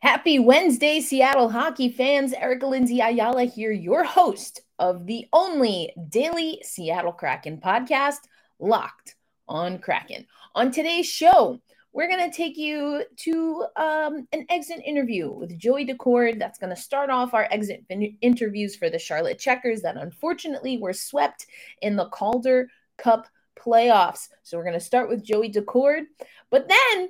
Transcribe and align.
Happy 0.00 0.38
Wednesday, 0.38 1.00
Seattle 1.00 1.48
hockey 1.48 1.88
fans. 1.88 2.32
Erica 2.32 2.68
Lindsay 2.68 3.00
Ayala 3.00 3.44
here, 3.44 3.72
your 3.72 4.04
host 4.04 4.60
of 4.78 5.06
the 5.06 5.26
only 5.32 5.92
daily 6.08 6.60
Seattle 6.62 7.10
Kraken 7.10 7.58
podcast, 7.58 8.20
Locked 8.60 9.16
on 9.48 9.80
Kraken. 9.80 10.24
On 10.54 10.70
today's 10.70 11.06
show, 11.06 11.60
we're 11.92 12.06
going 12.08 12.30
to 12.30 12.36
take 12.36 12.56
you 12.56 13.02
to 13.16 13.64
um, 13.74 14.28
an 14.32 14.46
exit 14.48 14.80
interview 14.86 15.32
with 15.32 15.58
Joey 15.58 15.84
Daccord. 15.84 16.38
That's 16.38 16.60
going 16.60 16.74
to 16.74 16.80
start 16.80 17.10
off 17.10 17.34
our 17.34 17.48
exit 17.50 17.84
interviews 18.20 18.76
for 18.76 18.88
the 18.90 19.00
Charlotte 19.00 19.40
Checkers 19.40 19.82
that 19.82 19.96
unfortunately 19.96 20.78
were 20.78 20.92
swept 20.92 21.46
in 21.82 21.96
the 21.96 22.08
Calder 22.10 22.68
Cup 22.98 23.26
playoffs. 23.58 24.28
So 24.44 24.56
we're 24.56 24.64
going 24.64 24.74
to 24.74 24.80
start 24.80 25.08
with 25.08 25.24
Joey 25.24 25.50
Daccord, 25.50 26.04
But 26.50 26.68
then 26.68 27.08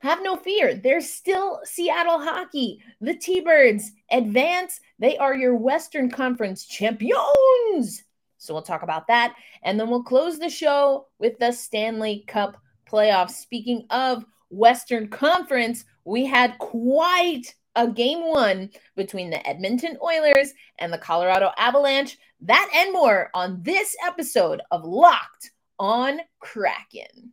have 0.00 0.22
no 0.22 0.36
fear. 0.36 0.74
There's 0.74 1.08
still 1.08 1.60
Seattle 1.64 2.18
hockey. 2.18 2.82
The 3.00 3.14
T 3.14 3.40
Birds 3.40 3.92
advance. 4.10 4.80
They 4.98 5.16
are 5.18 5.34
your 5.34 5.54
Western 5.54 6.10
Conference 6.10 6.64
champions. 6.66 8.04
So 8.38 8.54
we'll 8.54 8.62
talk 8.62 8.82
about 8.82 9.06
that. 9.08 9.34
And 9.62 9.78
then 9.78 9.90
we'll 9.90 10.02
close 10.02 10.38
the 10.38 10.48
show 10.48 11.06
with 11.18 11.38
the 11.38 11.52
Stanley 11.52 12.24
Cup 12.26 12.56
playoffs. 12.90 13.32
Speaking 13.32 13.86
of 13.90 14.24
Western 14.48 15.08
Conference, 15.08 15.84
we 16.04 16.24
had 16.24 16.58
quite 16.58 17.54
a 17.76 17.86
game 17.86 18.26
one 18.26 18.70
between 18.96 19.30
the 19.30 19.46
Edmonton 19.46 19.96
Oilers 20.02 20.54
and 20.78 20.92
the 20.92 20.98
Colorado 20.98 21.50
Avalanche. 21.58 22.18
That 22.40 22.70
and 22.74 22.92
more 22.92 23.30
on 23.34 23.62
this 23.62 23.94
episode 24.04 24.62
of 24.70 24.84
Locked 24.84 25.50
on 25.78 26.20
Kraken. 26.40 27.32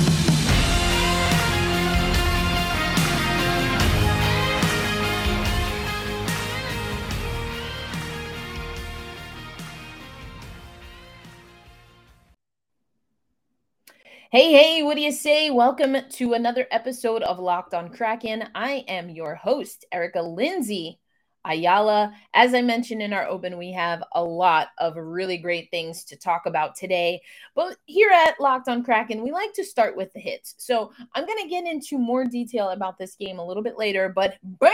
Hey, 14.31 14.53
hey, 14.53 14.81
what 14.81 14.95
do 14.95 15.01
you 15.01 15.11
say? 15.11 15.49
Welcome 15.49 15.97
to 16.11 16.33
another 16.35 16.65
episode 16.71 17.21
of 17.21 17.37
Locked 17.37 17.73
on 17.73 17.89
Kraken. 17.89 18.47
I 18.55 18.85
am 18.87 19.09
your 19.09 19.35
host, 19.35 19.83
Erica 19.91 20.21
Lindsay 20.21 21.01
Ayala. 21.43 22.13
As 22.33 22.53
I 22.53 22.61
mentioned 22.61 23.01
in 23.01 23.11
our 23.11 23.27
open, 23.27 23.57
we 23.57 23.73
have 23.73 24.01
a 24.13 24.23
lot 24.23 24.69
of 24.77 24.95
really 24.95 25.35
great 25.37 25.69
things 25.69 26.05
to 26.05 26.15
talk 26.15 26.45
about 26.45 26.77
today. 26.77 27.19
But 27.55 27.75
here 27.87 28.09
at 28.09 28.39
Locked 28.39 28.69
on 28.69 28.85
Kraken, 28.85 29.21
we 29.21 29.33
like 29.33 29.51
to 29.55 29.65
start 29.65 29.97
with 29.97 30.13
the 30.13 30.21
hits. 30.21 30.55
So 30.59 30.93
I'm 31.13 31.25
going 31.25 31.43
to 31.43 31.49
get 31.49 31.65
into 31.65 31.97
more 31.97 32.23
detail 32.23 32.69
about 32.69 32.97
this 32.97 33.15
game 33.15 33.37
a 33.37 33.45
little 33.45 33.63
bit 33.63 33.77
later. 33.77 34.07
But 34.07 34.37
bam, 34.41 34.71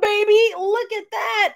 baby, 0.00 0.54
look 0.56 0.92
at 0.92 1.10
that 1.10 1.54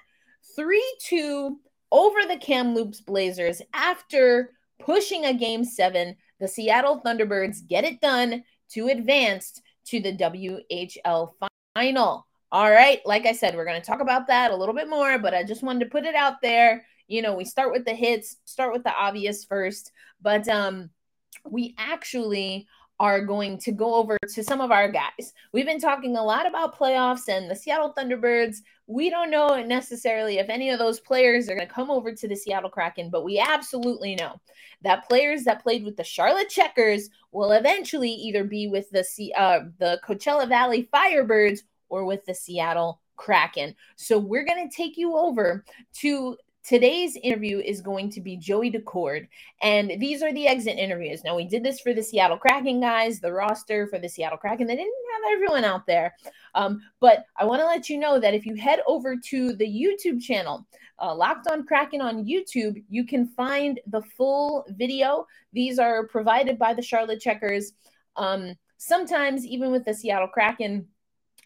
3 0.57 0.97
2 1.05 1.57
over 1.93 2.19
the 2.27 2.39
Kamloops 2.39 3.01
Blazers 3.01 3.63
after 3.73 4.51
pushing 4.81 5.27
a 5.27 5.33
game 5.33 5.65
seven 5.65 6.17
the 6.45 6.49
Seattle 6.49 7.01
Thunderbirds 7.01 7.67
get 7.67 7.85
it 7.85 8.03
done 8.03 8.45
to 8.73 8.89
advance 8.89 9.63
to 9.87 9.99
the 9.99 10.15
WHL 10.15 11.33
final. 11.75 12.27
All 12.53 12.71
right, 12.71 13.01
like 13.07 13.25
I 13.25 13.33
said, 13.33 13.57
we're 13.57 13.65
going 13.65 13.81
to 13.81 13.87
talk 13.87 14.03
about 14.03 14.27
that 14.27 14.51
a 14.51 14.57
little 14.57 14.75
bit 14.75 14.91
more, 14.91 15.19
but 15.19 15.33
I 15.33 15.43
just 15.43 15.63
wanted 15.63 15.81
to 15.81 15.91
put 15.91 16.05
it 16.05 16.15
out 16.15 16.43
there. 16.43 16.85
You 17.09 17.23
know, 17.23 17.35
we 17.35 17.47
start 17.47 17.73
with 17.73 17.87
the 17.87 17.95
hits, 17.95 18.37
start 18.45 18.75
with 18.75 18.85
the 18.85 18.95
obvious 18.95 19.47
first, 19.47 19.91
but 20.21 20.47
um 20.49 20.91
we 21.49 21.75
actually 21.79 22.67
are 23.01 23.25
going 23.25 23.59
to 23.59 23.73
go 23.73 23.95
over 23.95 24.17
to 24.29 24.45
some 24.45 24.61
of 24.61 24.71
our 24.71 24.89
guys. 24.89 25.33
We've 25.53 25.67
been 25.67 25.81
talking 25.81 26.17
a 26.17 26.23
lot 26.23 26.47
about 26.47 26.79
playoffs 26.79 27.29
and 27.29 27.51
the 27.51 27.57
Seattle 27.57 27.93
Thunderbirds. 27.97 28.59
We 28.87 29.11
don't 29.11 29.31
know 29.31 29.63
necessarily 29.63 30.39
if 30.39 30.49
any 30.49 30.71
of 30.71 30.79
those 30.79 31.01
players 31.01 31.49
are 31.49 31.57
going 31.57 31.67
to 31.67 31.75
come 31.75 31.91
over 31.91 32.13
to 32.13 32.29
the 32.29 32.37
Seattle 32.37 32.71
Kraken, 32.71 33.11
but 33.11 33.25
we 33.25 33.39
absolutely 33.39 34.15
know 34.15 34.41
that 34.83 35.09
players 35.09 35.45
that 35.45 35.63
played 35.63 35.85
with 35.85 35.97
the 35.97 36.05
Charlotte 36.05 36.49
Checkers 36.49 37.09
will 37.33 37.53
eventually 37.53 38.11
either 38.11 38.45
be 38.45 38.69
with 38.69 38.89
the 38.91 39.05
uh, 39.37 39.61
the 39.79 40.01
Coachella 40.07 40.49
Valley 40.49 40.89
Firebirds 40.93 41.61
or 41.89 42.05
with 42.05 42.25
the 42.27 42.35
Seattle 42.35 43.01
Kraken. 43.17 43.75
So 43.97 44.19
we're 44.19 44.45
going 44.45 44.69
to 44.69 44.77
take 44.77 44.97
you 44.97 45.17
over 45.17 45.65
to 45.95 46.37
Today's 46.65 47.19
interview 47.23 47.59
is 47.59 47.83
going 47.83 48.09
to 48.09 48.23
be 48.23 48.39
Joey 48.39 48.73
Daccord, 48.73 49.29
and 49.61 50.01
these 50.01 50.23
are 50.23 50.33
the 50.33 50.47
exit 50.47 50.79
interviews. 50.79 51.23
Now, 51.23 51.37
we 51.37 51.45
did 51.45 51.63
this 51.63 51.79
for 51.79 51.93
the 51.93 52.03
Seattle 52.03 52.39
Kraken 52.39 52.81
guys, 52.81 53.21
the 53.21 53.31
roster 53.31 53.87
for 53.87 53.99
the 53.99 54.09
Seattle 54.09 54.39
Kraken. 54.39 54.67
They 54.67 54.77
didn't 54.77 54.95
have 55.13 55.33
everyone 55.35 55.65
out 55.65 55.87
there, 55.87 56.15
um, 56.55 56.81
but 57.01 57.27
I 57.37 57.45
want 57.45 57.61
to 57.61 57.67
let 57.67 57.91
you 57.91 57.99
know 57.99 58.19
that 58.19 58.33
if 58.33 58.47
you 58.47 58.55
head 58.55 58.81
over 58.87 59.15
to 59.15 59.53
the 59.53 59.67
YouTube 59.67 60.23
channel, 60.23 60.67
uh, 61.03 61.15
Locked 61.15 61.49
on 61.49 61.67
Kraken 61.67 62.01
on 62.01 62.25
YouTube, 62.25 62.83
you 62.89 63.05
can 63.05 63.27
find 63.27 63.79
the 63.89 64.01
full 64.17 64.65
video. 64.71 65.27
These 65.53 65.79
are 65.79 66.07
provided 66.07 66.59
by 66.59 66.73
the 66.73 66.81
Charlotte 66.81 67.21
Checkers. 67.21 67.73
Um, 68.17 68.55
sometimes, 68.79 69.45
even 69.45 69.71
with 69.71 69.85
the 69.85 69.93
Seattle 69.93 70.29
Kraken, 70.29 70.87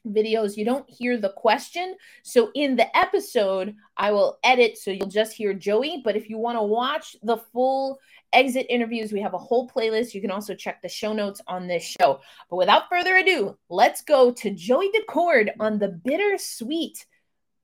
videos, 0.06 0.56
you 0.56 0.64
don't 0.64 0.88
hear 0.88 1.16
the 1.16 1.30
question. 1.30 1.96
So 2.22 2.50
in 2.54 2.76
the 2.76 2.96
episode, 2.96 3.74
I 3.96 4.12
will 4.12 4.38
edit 4.44 4.78
so 4.78 4.90
you'll 4.90 5.08
just 5.08 5.32
hear 5.32 5.52
Joey. 5.54 6.02
But 6.04 6.16
if 6.16 6.28
you 6.28 6.38
want 6.38 6.58
to 6.58 6.62
watch 6.62 7.16
the 7.22 7.36
full 7.36 7.98
exit 8.32 8.66
interviews, 8.68 9.12
we 9.12 9.20
have 9.20 9.34
a 9.34 9.38
whole 9.38 9.68
playlist. 9.68 10.14
You 10.14 10.20
can 10.20 10.30
also 10.30 10.54
check 10.54 10.82
the 10.82 10.88
show 10.88 11.12
notes 11.12 11.40
on 11.46 11.66
this 11.66 11.82
show. 11.82 12.20
But 12.50 12.56
without 12.56 12.88
further 12.88 13.16
ado, 13.16 13.56
let's 13.68 14.02
go 14.02 14.32
to 14.32 14.50
Joey 14.50 14.90
Daccord 14.90 15.50
on 15.60 15.78
the 15.78 15.88
bittersweet 15.88 17.06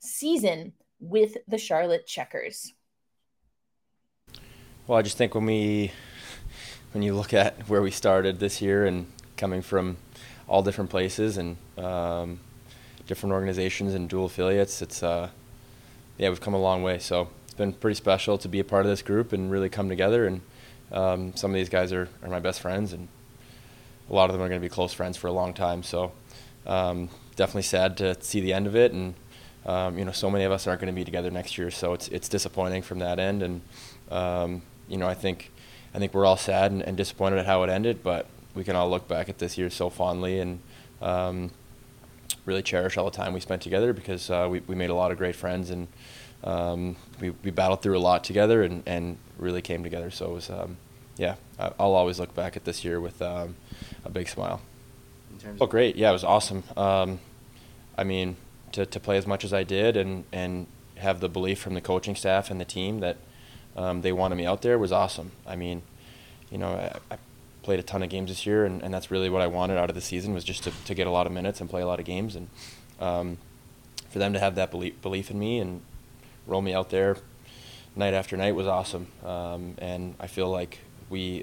season 0.00 0.72
with 1.00 1.36
the 1.48 1.58
Charlotte 1.58 2.06
Checkers. 2.06 2.72
Well, 4.86 4.98
I 4.98 5.02
just 5.02 5.16
think 5.16 5.34
when 5.34 5.46
we 5.46 5.92
when 6.92 7.02
you 7.02 7.14
look 7.14 7.34
at 7.34 7.68
where 7.68 7.82
we 7.82 7.90
started 7.90 8.38
this 8.38 8.60
year 8.60 8.86
and 8.86 9.06
coming 9.36 9.62
from 9.62 9.96
all 10.48 10.62
different 10.62 10.90
places 10.90 11.38
and 11.38 11.56
um, 11.78 12.40
different 13.06 13.32
organizations 13.32 13.94
and 13.94 14.08
dual 14.08 14.26
affiliates. 14.26 14.82
It's 14.82 15.02
uh, 15.02 15.30
yeah, 16.18 16.28
we've 16.28 16.40
come 16.40 16.54
a 16.54 16.60
long 16.60 16.82
way. 16.82 16.98
So 16.98 17.28
it's 17.44 17.54
been 17.54 17.72
pretty 17.72 17.96
special 17.96 18.38
to 18.38 18.48
be 18.48 18.60
a 18.60 18.64
part 18.64 18.84
of 18.84 18.90
this 18.90 19.02
group 19.02 19.32
and 19.32 19.50
really 19.50 19.68
come 19.68 19.88
together. 19.88 20.26
And 20.26 20.40
um, 20.92 21.36
some 21.36 21.50
of 21.50 21.54
these 21.54 21.68
guys 21.68 21.92
are, 21.92 22.08
are 22.22 22.28
my 22.28 22.40
best 22.40 22.60
friends, 22.60 22.92
and 22.92 23.08
a 24.10 24.14
lot 24.14 24.30
of 24.30 24.34
them 24.34 24.42
are 24.42 24.48
going 24.48 24.60
to 24.60 24.64
be 24.64 24.72
close 24.72 24.92
friends 24.92 25.16
for 25.16 25.26
a 25.28 25.32
long 25.32 25.54
time. 25.54 25.82
So 25.82 26.12
um, 26.66 27.08
definitely 27.36 27.62
sad 27.62 27.96
to 27.98 28.20
see 28.22 28.40
the 28.40 28.52
end 28.52 28.66
of 28.66 28.76
it. 28.76 28.92
And 28.92 29.14
um, 29.66 29.98
you 29.98 30.04
know, 30.04 30.12
so 30.12 30.30
many 30.30 30.44
of 30.44 30.52
us 30.52 30.66
aren't 30.66 30.80
going 30.80 30.92
to 30.92 30.96
be 30.96 31.04
together 31.04 31.30
next 31.30 31.56
year. 31.58 31.70
So 31.70 31.94
it's 31.94 32.08
it's 32.08 32.28
disappointing 32.28 32.82
from 32.82 32.98
that 33.00 33.18
end. 33.18 33.42
And 33.42 33.60
um, 34.10 34.62
you 34.88 34.98
know, 34.98 35.08
I 35.08 35.14
think 35.14 35.50
I 35.94 35.98
think 35.98 36.12
we're 36.12 36.26
all 36.26 36.36
sad 36.36 36.72
and, 36.72 36.82
and 36.82 36.96
disappointed 36.96 37.38
at 37.38 37.46
how 37.46 37.62
it 37.62 37.70
ended, 37.70 38.02
but 38.02 38.26
we 38.54 38.64
can 38.64 38.76
all 38.76 38.88
look 38.88 39.08
back 39.08 39.28
at 39.28 39.38
this 39.38 39.58
year 39.58 39.70
so 39.70 39.90
fondly 39.90 40.38
and 40.38 40.60
um, 41.02 41.50
really 42.46 42.62
cherish 42.62 42.96
all 42.96 43.04
the 43.04 43.16
time 43.16 43.32
we 43.32 43.40
spent 43.40 43.62
together 43.62 43.92
because 43.92 44.30
uh, 44.30 44.46
we, 44.50 44.60
we 44.60 44.74
made 44.74 44.90
a 44.90 44.94
lot 44.94 45.10
of 45.10 45.18
great 45.18 45.36
friends 45.36 45.70
and 45.70 45.88
um, 46.44 46.96
we, 47.20 47.30
we 47.30 47.50
battled 47.50 47.82
through 47.82 47.96
a 47.96 48.00
lot 48.00 48.22
together 48.22 48.62
and, 48.62 48.82
and 48.86 49.18
really 49.38 49.62
came 49.62 49.82
together. 49.82 50.10
So 50.10 50.26
it 50.26 50.34
was, 50.34 50.50
um, 50.50 50.76
yeah, 51.16 51.36
I'll 51.58 51.94
always 51.94 52.18
look 52.20 52.34
back 52.34 52.56
at 52.56 52.64
this 52.64 52.84
year 52.84 53.00
with 53.00 53.20
um, 53.22 53.56
a 54.04 54.10
big 54.10 54.28
smile. 54.28 54.60
oh, 55.60 55.66
great. 55.66 55.96
Yeah, 55.96 56.10
it 56.10 56.12
was 56.12 56.24
awesome. 56.24 56.64
Um, 56.76 57.20
I 57.96 58.04
mean, 58.04 58.36
to, 58.72 58.84
to 58.84 59.00
play 59.00 59.16
as 59.16 59.26
much 59.26 59.44
as 59.44 59.52
I 59.52 59.62
did 59.64 59.96
and, 59.96 60.24
and 60.32 60.66
have 60.96 61.20
the 61.20 61.28
belief 61.28 61.58
from 61.58 61.74
the 61.74 61.80
coaching 61.80 62.14
staff 62.14 62.50
and 62.50 62.60
the 62.60 62.64
team 62.64 63.00
that 63.00 63.16
um, 63.76 64.02
they 64.02 64.12
wanted 64.12 64.36
me 64.36 64.46
out 64.46 64.62
there 64.62 64.78
was 64.78 64.92
awesome. 64.92 65.32
I 65.46 65.56
mean, 65.56 65.82
you 66.50 66.58
know, 66.58 66.68
I, 67.10 67.14
I 67.14 67.18
played 67.64 67.80
a 67.80 67.82
ton 67.82 68.02
of 68.02 68.10
games 68.10 68.30
this 68.30 68.46
year, 68.46 68.64
and, 68.64 68.82
and 68.82 68.94
that's 68.94 69.10
really 69.10 69.30
what 69.30 69.42
I 69.42 69.48
wanted 69.48 69.78
out 69.78 69.88
of 69.88 69.94
the 69.94 70.00
season 70.00 70.34
was 70.34 70.44
just 70.44 70.62
to, 70.64 70.72
to 70.84 70.94
get 70.94 71.06
a 71.06 71.10
lot 71.10 71.26
of 71.26 71.32
minutes 71.32 71.60
and 71.60 71.68
play 71.68 71.82
a 71.82 71.86
lot 71.86 71.98
of 71.98 72.04
games, 72.04 72.36
and 72.36 72.48
um, 73.00 73.38
for 74.10 74.18
them 74.18 74.32
to 74.34 74.38
have 74.38 74.54
that 74.54 74.70
belief, 74.70 75.00
belief 75.02 75.30
in 75.30 75.38
me 75.38 75.58
and 75.58 75.80
roll 76.46 76.62
me 76.62 76.72
out 76.74 76.90
there 76.90 77.16
night 77.96 78.14
after 78.14 78.36
night 78.36 78.54
was 78.54 78.66
awesome. 78.66 79.06
Um, 79.24 79.74
and 79.78 80.14
I 80.20 80.26
feel 80.26 80.48
like 80.48 80.80
we, 81.10 81.42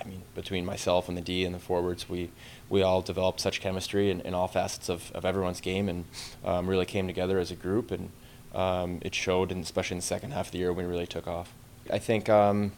I 0.00 0.08
mean, 0.08 0.22
between 0.34 0.64
myself 0.64 1.08
and 1.08 1.16
the 1.16 1.22
D 1.22 1.44
and 1.44 1.54
the 1.54 1.58
forwards, 1.58 2.08
we 2.08 2.30
we 2.68 2.82
all 2.82 3.02
developed 3.02 3.40
such 3.40 3.60
chemistry 3.60 4.10
in, 4.10 4.20
in 4.20 4.34
all 4.34 4.48
facets 4.48 4.88
of, 4.88 5.10
of 5.12 5.24
everyone's 5.24 5.60
game, 5.60 5.88
and 5.88 6.04
um, 6.44 6.68
really 6.68 6.86
came 6.86 7.06
together 7.06 7.38
as 7.38 7.50
a 7.50 7.56
group, 7.56 7.90
and 7.90 8.10
um, 8.54 8.98
it 9.02 9.14
showed, 9.14 9.50
and 9.52 9.62
especially 9.62 9.96
in 9.96 9.98
the 9.98 10.06
second 10.06 10.32
half 10.32 10.46
of 10.46 10.52
the 10.52 10.58
year 10.58 10.72
when 10.72 10.86
we 10.86 10.90
really 10.90 11.06
took 11.06 11.26
off. 11.26 11.52
I 11.92 11.98
think 11.98 12.28
um, 12.28 12.72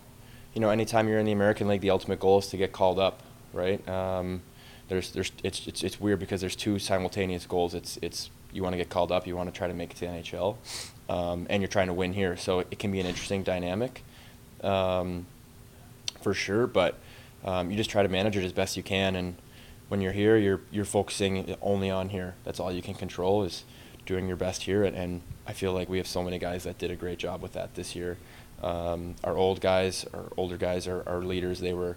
you 0.55 0.61
know, 0.61 0.71
anytime 0.71 1.09
you're 1.09 1.19
in 1.19 1.27
the 1.27 1.33
American 1.33 1.69
League, 1.69 1.81
the 1.81 1.91
ultimate 1.91 2.21
goal 2.21 2.39
is 2.39 2.47
to 2.49 2.57
get 2.57 2.73
called 2.73 2.99
up, 2.99 3.21
right? 3.53 3.87
Um, 3.89 4.43
there's 4.89 5.11
there's 5.13 5.33
it's, 5.43 5.67
it's 5.67 5.83
it's 5.83 6.01
weird 6.01 6.19
because 6.19 6.41
there's 6.41 6.57
two 6.57 6.79
simultaneous 6.79 7.47
goals. 7.47 7.75
It's 7.75 7.99
it's 8.03 8.31
you 8.53 8.63
want 8.63 8.75
to 8.75 8.77
get 8.77 8.91
called 8.91 9.11
up, 9.11 9.27
you 9.27 9.35
want 9.35 9.53
to 9.53 9.57
try 9.57 9.67
to 9.67 9.75
make 9.75 9.93
it 9.93 9.97
to 9.97 10.07
NHL, 10.07 10.57
um, 11.09 11.47
and 11.49 11.63
you're 11.63 11.69
trying 11.69 11.87
to 11.87 11.95
win 11.95 12.13
here. 12.13 12.37
So 12.37 12.61
it 12.61 12.79
can 12.79 12.93
be 12.93 13.01
an 13.01 13.07
interesting 13.07 13.43
dynamic, 13.43 14.03
um, 14.63 15.27
for 16.21 16.35
sure. 16.35 16.67
But 16.67 16.99
um, 17.45 17.71
you 17.71 17.77
just 17.77 17.91
try 17.91 18.03
to 18.03 18.09
manage 18.09 18.37
it 18.37 18.45
as 18.45 18.53
best 18.53 18.77
you 18.77 18.83
can. 18.83 19.17
And 19.17 19.37
when 19.89 20.03
you're 20.03 20.13
here, 20.13 20.37
you're 20.37 20.61
you're 20.71 20.85
focusing 20.85 21.57
only 21.63 21.91
on 21.91 22.11
here. 22.11 22.35
That's 22.45 22.61
all 22.61 22.71
you 22.71 22.83
can 22.83 22.95
control 22.95 23.45
is 23.45 23.65
doing 24.05 24.29
your 24.29 24.37
best 24.37 24.65
here. 24.65 24.85
And, 24.85 24.97
and 24.97 25.23
I 25.47 25.53
feel 25.53 25.73
like 25.73 25.89
we 25.89 25.97
have 25.99 26.07
so 26.07 26.23
many 26.23 26.39
guys 26.39 26.65
that 26.65 26.79
did 26.79 26.91
a 26.91 26.97
great 26.97 27.19
job 27.19 27.41
with 27.41 27.55
that 27.55 27.75
this 27.75 27.97
year. 27.97 28.19
Um, 28.63 29.17
our 29.25 29.37
old 29.37 29.61
guys, 29.61 30.07
our 30.15 30.25
older 30.37 30.57
guys, 30.57 30.87
our, 30.87 31.07
our 31.09 31.23
leaders, 31.23 31.61
they 31.61 31.75
were 31.75 31.97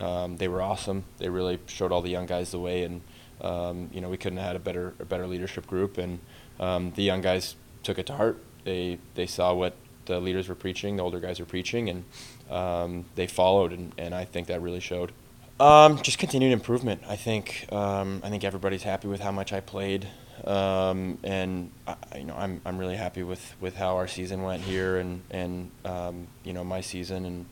um, 0.00 0.36
they 0.36 0.48
were 0.48 0.62
awesome. 0.62 1.04
They 1.18 1.28
really 1.28 1.58
showed 1.66 1.92
all 1.92 2.02
the 2.02 2.10
young 2.10 2.26
guys 2.26 2.50
the 2.50 2.58
way, 2.60 2.84
and 2.84 3.00
um, 3.40 3.90
you 3.92 4.00
know 4.00 4.08
we 4.08 4.16
couldn't 4.16 4.38
have 4.38 4.46
had 4.46 4.56
a 4.56 4.60
better 4.60 4.94
a 5.00 5.04
better 5.04 5.26
leadership 5.26 5.66
group. 5.66 5.98
And 5.98 6.20
um, 6.60 6.92
the 6.92 7.02
young 7.02 7.20
guys 7.20 7.56
took 7.82 7.98
it 7.98 8.06
to 8.06 8.14
heart. 8.14 8.38
They 8.64 8.98
they 9.14 9.26
saw 9.26 9.54
what 9.54 9.74
the 10.06 10.20
leaders 10.20 10.48
were 10.48 10.54
preaching, 10.54 10.96
the 10.96 11.02
older 11.02 11.20
guys 11.20 11.38
were 11.40 11.46
preaching, 11.46 11.90
and 11.90 12.04
um, 12.50 13.04
they 13.14 13.26
followed. 13.26 13.72
And, 13.72 13.92
and 13.98 14.14
I 14.14 14.24
think 14.24 14.46
that 14.46 14.62
really 14.62 14.80
showed. 14.80 15.12
Um, 15.60 16.00
just 16.02 16.18
continued 16.18 16.52
improvement. 16.52 17.02
I 17.08 17.16
think 17.16 17.66
I 17.72 18.20
think 18.28 18.44
everybody's 18.44 18.84
happy 18.84 19.08
with 19.08 19.20
how 19.20 19.32
much 19.32 19.52
I 19.52 19.60
played, 19.60 20.06
um, 20.44 21.18
and 21.22 21.70
I, 21.86 21.96
you 22.18 22.24
know 22.24 22.34
I'm 22.36 22.60
I'm 22.64 22.78
really 22.78 22.96
happy 22.96 23.22
with, 23.22 23.54
with 23.60 23.76
how 23.76 23.96
our 23.96 24.08
season 24.08 24.42
went 24.42 24.62
here 24.62 24.96
and 24.98 25.22
and 25.30 25.70
um, 25.84 26.28
you 26.44 26.52
know 26.52 26.64
my 26.64 26.80
season 26.80 27.24
and 27.24 27.46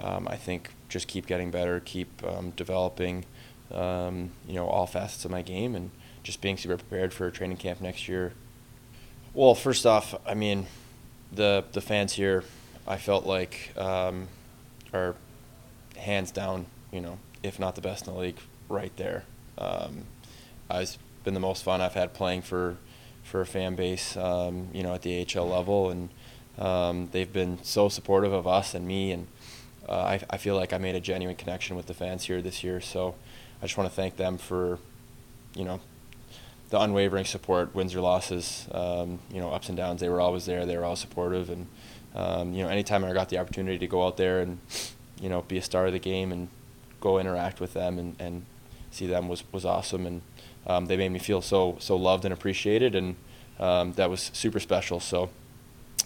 um, 0.00 0.26
I 0.28 0.36
think 0.36 0.70
just 0.88 1.08
keep 1.08 1.26
getting 1.26 1.50
better, 1.50 1.80
keep 1.80 2.08
um, 2.24 2.50
developing, 2.50 3.24
you 3.70 4.54
know 4.54 4.66
all 4.66 4.86
facets 4.86 5.24
of 5.24 5.30
my 5.30 5.42
game, 5.42 5.74
and 5.74 5.90
just 6.22 6.40
being 6.40 6.56
super 6.56 6.76
prepared 6.76 7.12
for 7.12 7.30
training 7.30 7.56
camp 7.56 7.80
next 7.80 8.08
year. 8.08 8.32
Well, 9.34 9.54
first 9.54 9.86
off, 9.86 10.14
I 10.26 10.34
mean, 10.34 10.66
the 11.32 11.64
the 11.72 11.80
fans 11.80 12.12
here, 12.14 12.44
I 12.86 12.96
felt 12.96 13.26
like 13.26 13.72
are 13.76 15.14
hands 15.96 16.30
down, 16.30 16.66
you 16.90 17.00
know, 17.00 17.18
if 17.42 17.58
not 17.58 17.74
the 17.74 17.80
best 17.80 18.06
in 18.06 18.12
the 18.12 18.18
league, 18.18 18.38
right 18.68 18.94
there. 18.96 19.24
Um, 19.58 20.04
it's 20.70 20.98
been 21.24 21.34
the 21.34 21.40
most 21.40 21.62
fun 21.62 21.80
I've 21.80 21.94
had 21.94 22.14
playing 22.14 22.42
for 22.42 22.76
for 23.22 23.40
a 23.40 23.46
fan 23.46 23.76
base, 23.76 24.16
um, 24.16 24.68
you 24.72 24.82
know, 24.82 24.94
at 24.94 25.02
the 25.02 25.26
AHL 25.26 25.48
level, 25.48 25.90
and 25.90 26.10
um, 26.58 27.08
they've 27.12 27.32
been 27.32 27.58
so 27.62 27.88
supportive 27.88 28.32
of 28.32 28.46
us 28.46 28.74
and 28.74 28.86
me, 28.86 29.12
and 29.12 29.26
uh, 29.88 29.92
I, 29.92 30.20
I 30.28 30.36
feel 30.36 30.56
like 30.56 30.72
I 30.72 30.78
made 30.78 30.96
a 30.96 31.00
genuine 31.00 31.36
connection 31.36 31.76
with 31.76 31.86
the 31.86 31.94
fans 31.94 32.24
here 32.24 32.42
this 32.42 32.62
year. 32.64 32.80
So 32.80 33.14
I 33.60 33.66
just 33.66 33.78
want 33.78 33.88
to 33.88 33.94
thank 33.94 34.16
them 34.16 34.38
for, 34.38 34.78
you 35.54 35.64
know, 35.64 35.80
the 36.70 36.80
unwavering 36.80 37.24
support, 37.24 37.74
wins 37.74 37.94
or 37.94 38.00
losses, 38.00 38.66
um, 38.72 39.20
you 39.30 39.40
know, 39.40 39.50
ups 39.50 39.68
and 39.68 39.76
downs. 39.76 40.00
They 40.00 40.08
were 40.08 40.20
always 40.20 40.46
there. 40.46 40.66
They 40.66 40.76
were 40.76 40.84
all 40.84 40.96
supportive, 40.96 41.48
and 41.48 41.68
um, 42.14 42.52
you 42.52 42.62
know, 42.62 42.68
anytime 42.68 43.04
I 43.04 43.12
got 43.12 43.28
the 43.28 43.38
opportunity 43.38 43.78
to 43.78 43.86
go 43.86 44.06
out 44.06 44.16
there 44.16 44.40
and, 44.40 44.58
you 45.20 45.28
know, 45.28 45.42
be 45.42 45.56
a 45.58 45.62
star 45.62 45.86
of 45.86 45.92
the 45.92 45.98
game 45.98 46.32
and 46.32 46.48
go 47.00 47.18
interact 47.18 47.60
with 47.60 47.72
them 47.72 47.98
and, 47.98 48.16
and 48.18 48.44
see 48.90 49.06
them 49.06 49.28
was, 49.28 49.44
was 49.52 49.64
awesome. 49.64 50.06
And 50.06 50.22
um, 50.66 50.86
they 50.86 50.96
made 50.96 51.10
me 51.12 51.18
feel 51.18 51.42
so 51.42 51.76
so 51.78 51.96
loved 51.96 52.24
and 52.24 52.32
appreciated, 52.32 52.94
and 52.94 53.16
um, 53.58 53.92
that 53.92 54.10
was 54.10 54.30
super 54.32 54.60
special. 54.60 55.00
So, 55.00 55.30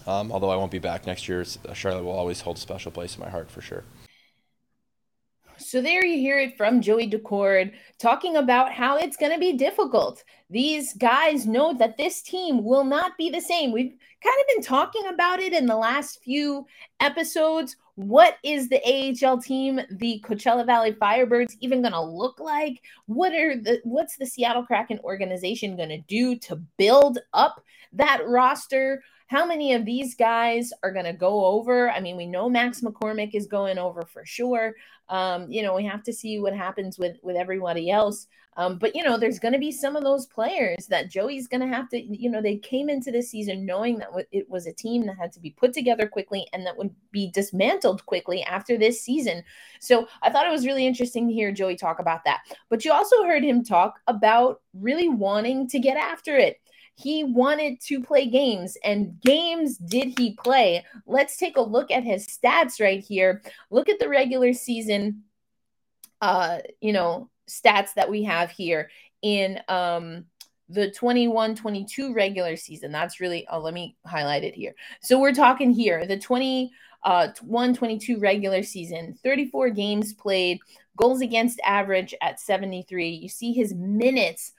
um, 0.05 0.31
although 0.31 0.49
I 0.49 0.55
won't 0.55 0.71
be 0.71 0.79
back 0.79 1.05
next 1.05 1.27
year, 1.27 1.45
Charlotte 1.73 2.03
will 2.03 2.11
always 2.11 2.41
hold 2.41 2.57
a 2.57 2.59
special 2.59 2.91
place 2.91 3.15
in 3.15 3.21
my 3.21 3.29
heart 3.29 3.49
for 3.49 3.61
sure. 3.61 3.83
So 5.59 5.81
there 5.81 6.05
you 6.05 6.19
hear 6.19 6.39
it 6.39 6.55
from 6.55 6.81
Joey 6.81 7.09
Daccord 7.09 7.73
talking 7.97 8.35
about 8.37 8.71
how 8.71 8.97
it's 8.97 9.17
going 9.17 9.31
to 9.31 9.39
be 9.39 9.53
difficult. 9.53 10.23
These 10.49 10.93
guys 10.93 11.47
know 11.47 11.73
that 11.73 11.97
this 11.97 12.21
team 12.21 12.63
will 12.63 12.83
not 12.83 13.17
be 13.17 13.29
the 13.29 13.41
same. 13.41 13.71
We've 13.71 13.95
kind 14.23 14.35
of 14.39 14.55
been 14.55 14.63
talking 14.63 15.07
about 15.07 15.39
it 15.39 15.53
in 15.53 15.65
the 15.65 15.75
last 15.75 16.21
few 16.21 16.67
episodes. 16.99 17.75
What 17.97 18.37
is 18.43 18.69
the 18.69 18.79
AHL 18.85 19.41
team, 19.41 19.81
the 19.89 20.23
Coachella 20.23 20.67
Valley 20.67 20.93
Firebirds, 20.93 21.57
even 21.61 21.81
going 21.81 21.93
to 21.93 22.01
look 22.01 22.39
like? 22.39 22.83
What 23.07 23.33
are 23.33 23.55
the 23.55 23.81
what's 23.85 24.17
the 24.17 24.27
Seattle 24.27 24.63
Kraken 24.63 24.99
organization 25.03 25.75
going 25.75 25.89
to 25.89 26.01
do 26.01 26.35
to 26.41 26.57
build 26.77 27.17
up 27.33 27.59
that 27.93 28.21
roster? 28.27 29.01
How 29.25 29.47
many 29.47 29.73
of 29.73 29.83
these 29.83 30.13
guys 30.13 30.71
are 30.83 30.91
going 30.91 31.05
to 31.05 31.13
go 31.13 31.43
over? 31.47 31.89
I 31.89 31.99
mean, 31.99 32.17
we 32.17 32.27
know 32.27 32.47
Max 32.47 32.81
McCormick 32.81 33.33
is 33.33 33.47
going 33.47 33.79
over 33.79 34.03
for 34.05 34.23
sure. 34.27 34.75
Um, 35.09 35.49
you 35.49 35.63
know, 35.63 35.75
we 35.75 35.85
have 35.85 36.03
to 36.03 36.13
see 36.13 36.39
what 36.39 36.53
happens 36.53 36.97
with 36.97 37.17
with 37.23 37.35
everybody 37.35 37.89
else. 37.89 38.27
Um, 38.57 38.79
but 38.79 38.95
you 38.95 39.03
know, 39.03 39.17
there's 39.17 39.37
going 39.37 39.53
to 39.53 39.59
be 39.59 39.71
some 39.71 39.95
of 39.95 40.03
those 40.03 40.25
players 40.25 40.87
that 40.87 41.11
Joey's 41.11 41.47
going 41.47 41.61
to 41.61 41.67
have 41.67 41.89
to. 41.89 42.01
You 42.01 42.29
know, 42.29 42.41
they 42.41 42.57
came 42.57 42.89
into 42.89 43.11
this 43.11 43.29
season 43.29 43.65
knowing 43.65 43.99
that 43.99 44.09
it 44.31 44.49
was 44.49 44.65
a 44.65 44.73
team 44.73 45.05
that 45.05 45.17
had 45.17 45.31
to 45.33 45.39
be 45.39 45.51
put 45.51 45.73
together 45.73 46.07
quickly 46.07 46.47
and 46.53 46.65
that 46.65 46.75
would 46.75 46.93
be 47.11 47.29
dismantled 47.31 48.03
quickly 48.07 48.41
after 48.43 48.75
this 48.75 49.01
season. 49.01 49.43
So 49.79 50.07
I 50.23 50.31
thought 50.31 50.47
it 50.47 50.51
was 50.51 50.65
really 50.65 50.87
interesting 50.87 51.27
to 51.27 51.33
hear 51.33 51.51
Joey 51.51 51.75
talk 51.75 51.99
about 51.99 52.25
that. 52.25 52.41
But 52.69 52.83
you 52.83 52.91
also 52.91 53.23
heard 53.23 53.43
him 53.43 53.63
talk 53.63 53.99
about 54.07 54.61
really 54.73 55.07
wanting 55.07 55.67
to 55.69 55.79
get 55.79 55.97
after 55.97 56.35
it 56.35 56.59
he 56.97 57.23
wanted 57.23 57.79
to 57.79 58.01
play 58.01 58.25
games 58.25 58.75
and 58.83 59.21
games 59.21 59.77
did 59.77 60.17
he 60.17 60.33
play. 60.33 60.83
Let's 61.05 61.37
take 61.37 61.55
a 61.55 61.61
look 61.61 61.91
at 61.91 62.03
his 62.03 62.25
stats 62.25 62.81
right 62.81 63.03
here. 63.03 63.43
Look 63.69 63.87
at 63.87 63.99
the 63.99 64.09
regular 64.09 64.53
season 64.53 65.23
uh 66.19 66.57
you 66.81 66.91
know 66.91 67.29
stats 67.47 67.93
that 67.93 68.09
we 68.09 68.23
have 68.23 68.49
here 68.49 68.89
in 69.21 69.61
um 69.67 70.25
the 70.69 70.89
21 70.89 71.53
22 71.53 72.13
regular 72.13 72.55
season. 72.55 72.91
That's 72.91 73.19
really 73.19 73.47
oh 73.51 73.59
let 73.59 73.75
me 73.75 73.95
highlight 74.03 74.43
it 74.43 74.55
here. 74.55 74.73
So 75.01 75.19
we're 75.19 75.35
talking 75.35 75.71
here 75.71 76.07
the 76.07 76.17
20 76.17 76.71
uh 77.03 77.27
122 77.41 78.17
regular 78.17 78.63
season 78.63 79.15
34 79.21 79.69
games 79.69 80.15
played 80.15 80.57
goals 80.97 81.21
against 81.21 81.59
average 81.63 82.15
at 82.21 82.39
73 82.39 83.09
you 83.09 83.29
see 83.29 83.53
his 83.53 83.71
minutes 83.75 84.51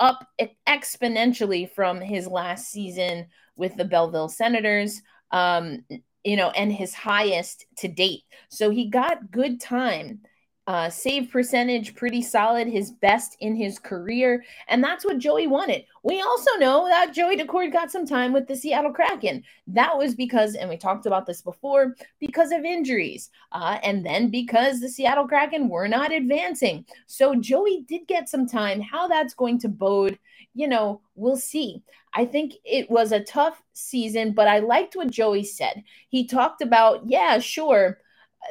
up 0.00 0.26
exponentially 0.68 1.70
from 1.70 2.00
his 2.00 2.26
last 2.26 2.70
season 2.70 3.26
with 3.56 3.76
the 3.76 3.84
Belleville 3.84 4.28
Senators, 4.28 5.02
um, 5.30 5.84
you 6.24 6.36
know, 6.36 6.50
and 6.50 6.72
his 6.72 6.94
highest 6.94 7.66
to 7.78 7.88
date. 7.88 8.22
So 8.48 8.70
he 8.70 8.88
got 8.88 9.30
good 9.30 9.60
time 9.60 10.20
uh, 10.66 10.88
save 10.88 11.30
percentage 11.30 11.94
pretty 11.94 12.22
solid, 12.22 12.66
his 12.66 12.90
best 12.90 13.36
in 13.40 13.54
his 13.54 13.78
career, 13.78 14.42
and 14.68 14.82
that's 14.82 15.04
what 15.04 15.18
Joey 15.18 15.46
wanted. 15.46 15.84
We 16.02 16.22
also 16.22 16.50
know 16.58 16.88
that 16.88 17.12
Joey 17.12 17.36
Daccord 17.36 17.72
got 17.72 17.90
some 17.90 18.06
time 18.06 18.32
with 18.32 18.46
the 18.48 18.56
Seattle 18.56 18.92
Kraken. 18.92 19.42
That 19.66 19.96
was 19.96 20.14
because, 20.14 20.54
and 20.54 20.70
we 20.70 20.78
talked 20.78 21.04
about 21.04 21.26
this 21.26 21.42
before, 21.42 21.94
because 22.18 22.50
of 22.50 22.64
injuries, 22.64 23.30
uh, 23.52 23.78
and 23.82 24.04
then 24.06 24.30
because 24.30 24.80
the 24.80 24.88
Seattle 24.88 25.28
Kraken 25.28 25.68
were 25.68 25.88
not 25.88 26.12
advancing. 26.12 26.86
So 27.06 27.34
Joey 27.34 27.84
did 27.86 28.06
get 28.06 28.28
some 28.30 28.46
time. 28.46 28.80
How 28.80 29.06
that's 29.06 29.34
going 29.34 29.58
to 29.60 29.68
bode, 29.68 30.18
you 30.54 30.66
know, 30.66 31.02
we'll 31.14 31.36
see. 31.36 31.82
I 32.14 32.24
think 32.24 32.54
it 32.64 32.88
was 32.88 33.12
a 33.12 33.24
tough 33.24 33.60
season, 33.74 34.32
but 34.32 34.48
I 34.48 34.60
liked 34.60 34.96
what 34.96 35.10
Joey 35.10 35.44
said. 35.44 35.82
He 36.08 36.26
talked 36.26 36.62
about, 36.62 37.02
yeah, 37.06 37.38
sure 37.38 37.98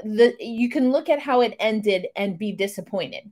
the 0.04 0.36
you 0.40 0.70
can 0.70 0.92
look 0.92 1.10
at 1.10 1.20
how 1.20 1.42
it 1.42 1.56
ended 1.60 2.08
and 2.16 2.40
be 2.40 2.52
disappointed. 2.52 3.30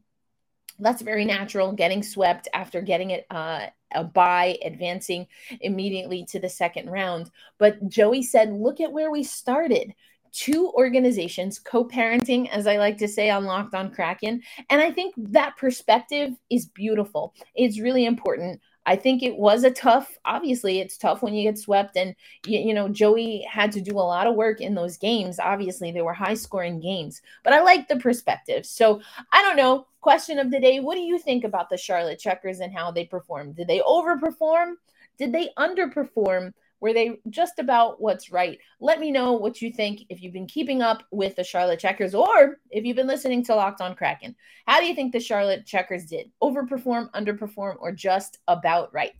That's 0.79 1.01
very 1.01 1.25
natural. 1.25 1.71
Getting 1.73 2.03
swept 2.03 2.47
after 2.53 2.81
getting 2.81 3.11
it 3.11 3.25
uh, 3.29 3.67
a 3.93 4.03
bye, 4.03 4.57
advancing 4.63 5.27
immediately 5.61 6.25
to 6.29 6.39
the 6.39 6.49
second 6.49 6.89
round. 6.89 7.29
But 7.57 7.87
Joey 7.87 8.23
said, 8.23 8.53
"Look 8.53 8.79
at 8.79 8.91
where 8.91 9.11
we 9.11 9.23
started." 9.23 9.93
Two 10.33 10.71
organizations 10.77 11.59
co-parenting, 11.59 12.47
as 12.51 12.65
I 12.65 12.77
like 12.77 12.97
to 12.99 13.07
say 13.09 13.29
on 13.29 13.43
Locked 13.43 13.75
On 13.75 13.91
Kraken, 13.91 14.41
and 14.69 14.79
I 14.79 14.89
think 14.89 15.13
that 15.17 15.57
perspective 15.57 16.31
is 16.49 16.67
beautiful. 16.67 17.33
It's 17.53 17.81
really 17.81 18.05
important 18.05 18.61
I 18.85 18.95
think 18.95 19.21
it 19.21 19.37
was 19.37 19.63
a 19.63 19.71
tough, 19.71 20.17
obviously, 20.25 20.79
it's 20.79 20.97
tough 20.97 21.21
when 21.21 21.33
you 21.33 21.43
get 21.43 21.57
swept. 21.57 21.95
And, 21.95 22.15
you, 22.45 22.59
you, 22.59 22.73
know, 22.73 22.89
Joey 22.89 23.45
had 23.49 23.71
to 23.73 23.81
do 23.81 23.97
a 23.97 24.01
lot 24.01 24.27
of 24.27 24.35
work 24.35 24.59
in 24.59 24.73
those 24.73 24.97
games. 24.97 25.39
Obviously, 25.39 25.91
they 25.91 26.01
were 26.01 26.13
high 26.13 26.33
scoring 26.33 26.79
games, 26.79 27.21
but 27.43 27.53
I 27.53 27.61
like 27.61 27.87
the 27.87 27.97
perspective. 27.97 28.65
So 28.65 29.01
I 29.31 29.41
don't 29.41 29.57
know. 29.57 29.87
Question 30.01 30.39
of 30.39 30.49
the 30.49 30.59
day 30.59 30.79
What 30.79 30.95
do 30.95 31.01
you 31.01 31.19
think 31.19 31.43
about 31.43 31.69
the 31.69 31.77
Charlotte 31.77 32.17
Checkers 32.17 32.59
and 32.59 32.73
how 32.73 32.89
they 32.89 33.05
performed? 33.05 33.55
Did 33.55 33.67
they 33.67 33.81
overperform? 33.81 34.73
Did 35.19 35.31
they 35.31 35.49
underperform? 35.59 36.53
Were 36.81 36.93
they 36.93 37.19
just 37.29 37.59
about 37.59 38.01
what's 38.01 38.31
right? 38.31 38.57
Let 38.79 38.99
me 38.99 39.11
know 39.11 39.33
what 39.33 39.61
you 39.61 39.71
think 39.71 40.01
if 40.09 40.21
you've 40.21 40.33
been 40.33 40.47
keeping 40.47 40.81
up 40.81 41.03
with 41.11 41.35
the 41.35 41.43
Charlotte 41.43 41.79
Checkers 41.79 42.15
or 42.15 42.57
if 42.71 42.83
you've 42.83 42.95
been 42.95 43.07
listening 43.07 43.43
to 43.45 43.55
Locked 43.55 43.81
on 43.81 43.95
Kraken. 43.95 44.35
How 44.67 44.79
do 44.79 44.87
you 44.87 44.95
think 44.95 45.13
the 45.13 45.19
Charlotte 45.19 45.65
Checkers 45.65 46.05
did? 46.05 46.31
Overperform, 46.41 47.11
underperform, 47.11 47.75
or 47.79 47.91
just 47.91 48.39
about 48.47 48.93
right? 48.93 49.13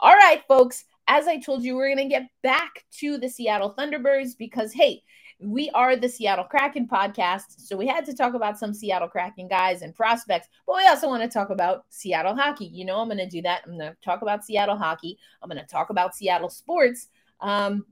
All 0.00 0.14
right, 0.14 0.42
folks. 0.48 0.84
As 1.06 1.28
I 1.28 1.38
told 1.38 1.62
you, 1.62 1.76
we're 1.76 1.94
going 1.94 2.08
to 2.08 2.12
get 2.12 2.28
back 2.42 2.84
to 2.98 3.18
the 3.18 3.28
Seattle 3.28 3.74
Thunderbirds 3.78 4.36
because, 4.38 4.72
hey, 4.72 5.02
we 5.44 5.70
are 5.70 5.96
the 5.96 6.08
Seattle 6.08 6.44
Kraken 6.44 6.88
podcast. 6.88 7.58
So 7.58 7.76
we 7.76 7.86
had 7.86 8.04
to 8.06 8.14
talk 8.14 8.34
about 8.34 8.58
some 8.58 8.72
Seattle 8.72 9.08
Kraken 9.08 9.48
guys 9.48 9.82
and 9.82 9.94
prospects, 9.94 10.48
but 10.66 10.76
we 10.76 10.86
also 10.86 11.08
want 11.08 11.22
to 11.22 11.28
talk 11.28 11.50
about 11.50 11.84
Seattle 11.90 12.34
hockey. 12.34 12.66
You 12.66 12.84
know, 12.84 12.98
I'm 12.98 13.08
going 13.08 13.18
to 13.18 13.28
do 13.28 13.42
that. 13.42 13.62
I'm 13.66 13.78
going 13.78 13.90
to 13.90 13.96
talk 14.02 14.22
about 14.22 14.44
Seattle 14.44 14.76
hockey. 14.76 15.18
I'm 15.42 15.48
going 15.48 15.60
to 15.60 15.66
talk 15.66 15.90
about 15.90 16.14
Seattle 16.14 16.48
sports. 16.48 17.08
Um, 17.40 17.84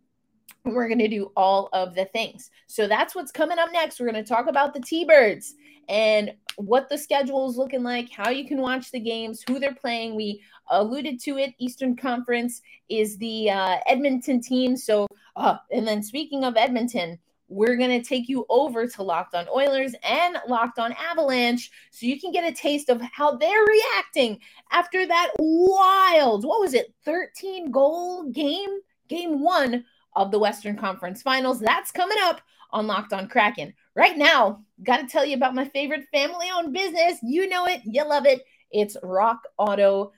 we're 0.64 0.88
going 0.88 0.98
to 1.00 1.08
do 1.08 1.32
all 1.36 1.68
of 1.72 1.94
the 1.94 2.04
things. 2.06 2.50
So 2.66 2.86
that's 2.86 3.14
what's 3.14 3.32
coming 3.32 3.58
up 3.58 3.70
next. 3.72 3.98
We're 3.98 4.10
going 4.10 4.24
to 4.24 4.28
talk 4.28 4.46
about 4.46 4.74
the 4.74 4.80
T 4.80 5.04
Birds 5.04 5.54
and 5.88 6.32
what 6.56 6.88
the 6.88 6.98
schedule 6.98 7.48
is 7.50 7.56
looking 7.56 7.82
like, 7.82 8.10
how 8.10 8.30
you 8.30 8.46
can 8.46 8.60
watch 8.60 8.90
the 8.90 9.00
games, 9.00 9.42
who 9.48 9.58
they're 9.58 9.74
playing. 9.74 10.14
We 10.14 10.42
alluded 10.70 11.20
to 11.22 11.38
it. 11.38 11.54
Eastern 11.58 11.96
Conference 11.96 12.62
is 12.88 13.18
the 13.18 13.50
uh, 13.50 13.78
Edmonton 13.86 14.40
team. 14.40 14.76
So, 14.76 15.06
uh, 15.34 15.56
and 15.72 15.86
then 15.86 16.02
speaking 16.02 16.44
of 16.44 16.56
Edmonton, 16.56 17.18
we're 17.52 17.76
going 17.76 17.90
to 17.90 18.06
take 18.06 18.28
you 18.28 18.46
over 18.48 18.86
to 18.86 19.02
Locked 19.02 19.34
on 19.34 19.46
Oilers 19.48 19.94
and 20.02 20.36
Locked 20.48 20.78
on 20.78 20.92
Avalanche 20.92 21.70
so 21.90 22.06
you 22.06 22.18
can 22.18 22.32
get 22.32 22.50
a 22.50 22.54
taste 22.54 22.88
of 22.88 23.00
how 23.00 23.36
they're 23.36 23.64
reacting 23.64 24.38
after 24.70 25.06
that 25.06 25.32
wild, 25.38 26.44
what 26.44 26.60
was 26.60 26.74
it, 26.74 26.94
13 27.04 27.70
goal 27.70 28.30
game? 28.30 28.70
Game 29.08 29.42
one 29.42 29.84
of 30.16 30.30
the 30.30 30.38
Western 30.38 30.76
Conference 30.76 31.22
Finals. 31.22 31.60
That's 31.60 31.90
coming 31.90 32.18
up 32.22 32.40
on 32.70 32.86
Locked 32.86 33.12
on 33.12 33.28
Kraken. 33.28 33.74
Right 33.94 34.16
now, 34.16 34.62
got 34.82 34.98
to 34.98 35.06
tell 35.06 35.24
you 35.24 35.36
about 35.36 35.54
my 35.54 35.66
favorite 35.66 36.06
family 36.12 36.46
owned 36.54 36.72
business. 36.72 37.18
You 37.22 37.48
know 37.48 37.66
it, 37.66 37.82
you 37.84 38.06
love 38.08 38.26
it. 38.26 38.42
It's 38.70 38.96
rockauto.com. 39.04 40.12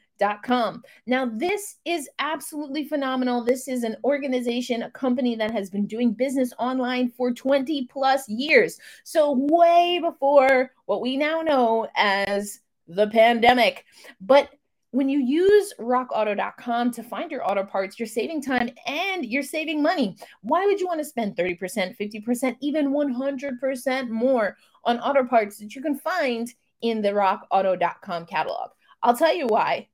Now, 1.07 1.27
this 1.27 1.77
is 1.85 2.09
absolutely 2.19 2.87
phenomenal. 2.87 3.45
This 3.45 3.69
is 3.69 3.83
an 3.83 3.97
organization, 4.05 4.83
a 4.83 4.91
company 4.91 5.35
that 5.37 5.51
has 5.51 5.71
been 5.71 5.87
doing 5.87 6.13
business 6.13 6.53
online 6.59 7.11
for 7.11 7.33
20 7.33 7.87
plus 7.87 8.29
years. 8.29 8.79
So, 9.05 9.33
way 9.33 10.01
before 10.03 10.71
what 10.87 11.01
we 11.01 11.17
now 11.17 11.43
know 11.43 11.89
as 11.97 12.61
the 12.87 13.09
pandemic. 13.09 13.85
But 14.21 14.51
when 14.95 15.09
you 15.09 15.19
use 15.19 15.75
rockauto.com 15.81 16.93
to 16.93 17.03
find 17.03 17.31
your 17.31 17.49
auto 17.49 17.65
parts, 17.65 17.99
you're 17.99 18.07
saving 18.07 18.41
time 18.41 18.71
and 18.87 19.27
you're 19.27 19.43
saving 19.43 19.83
money. 19.83 20.17
Why 20.43 20.67
would 20.67 20.79
you 20.79 20.87
want 20.87 21.01
to 21.01 21.05
spend 21.05 21.37
30%, 21.37 21.97
50%, 21.99 22.57
even 22.61 22.93
100% 22.93 24.09
more 24.09 24.57
on 24.85 25.01
auto 25.01 25.25
parts 25.25 25.59
that 25.59 25.75
you 25.75 25.83
can 25.83 25.99
find 25.99 26.49
in 26.81 27.03
the 27.03 27.09
rockauto.com 27.09 28.27
catalog? 28.27 28.71
I'll 29.03 29.17
tell 29.17 29.35
you 29.35 29.49
why. 29.49 29.89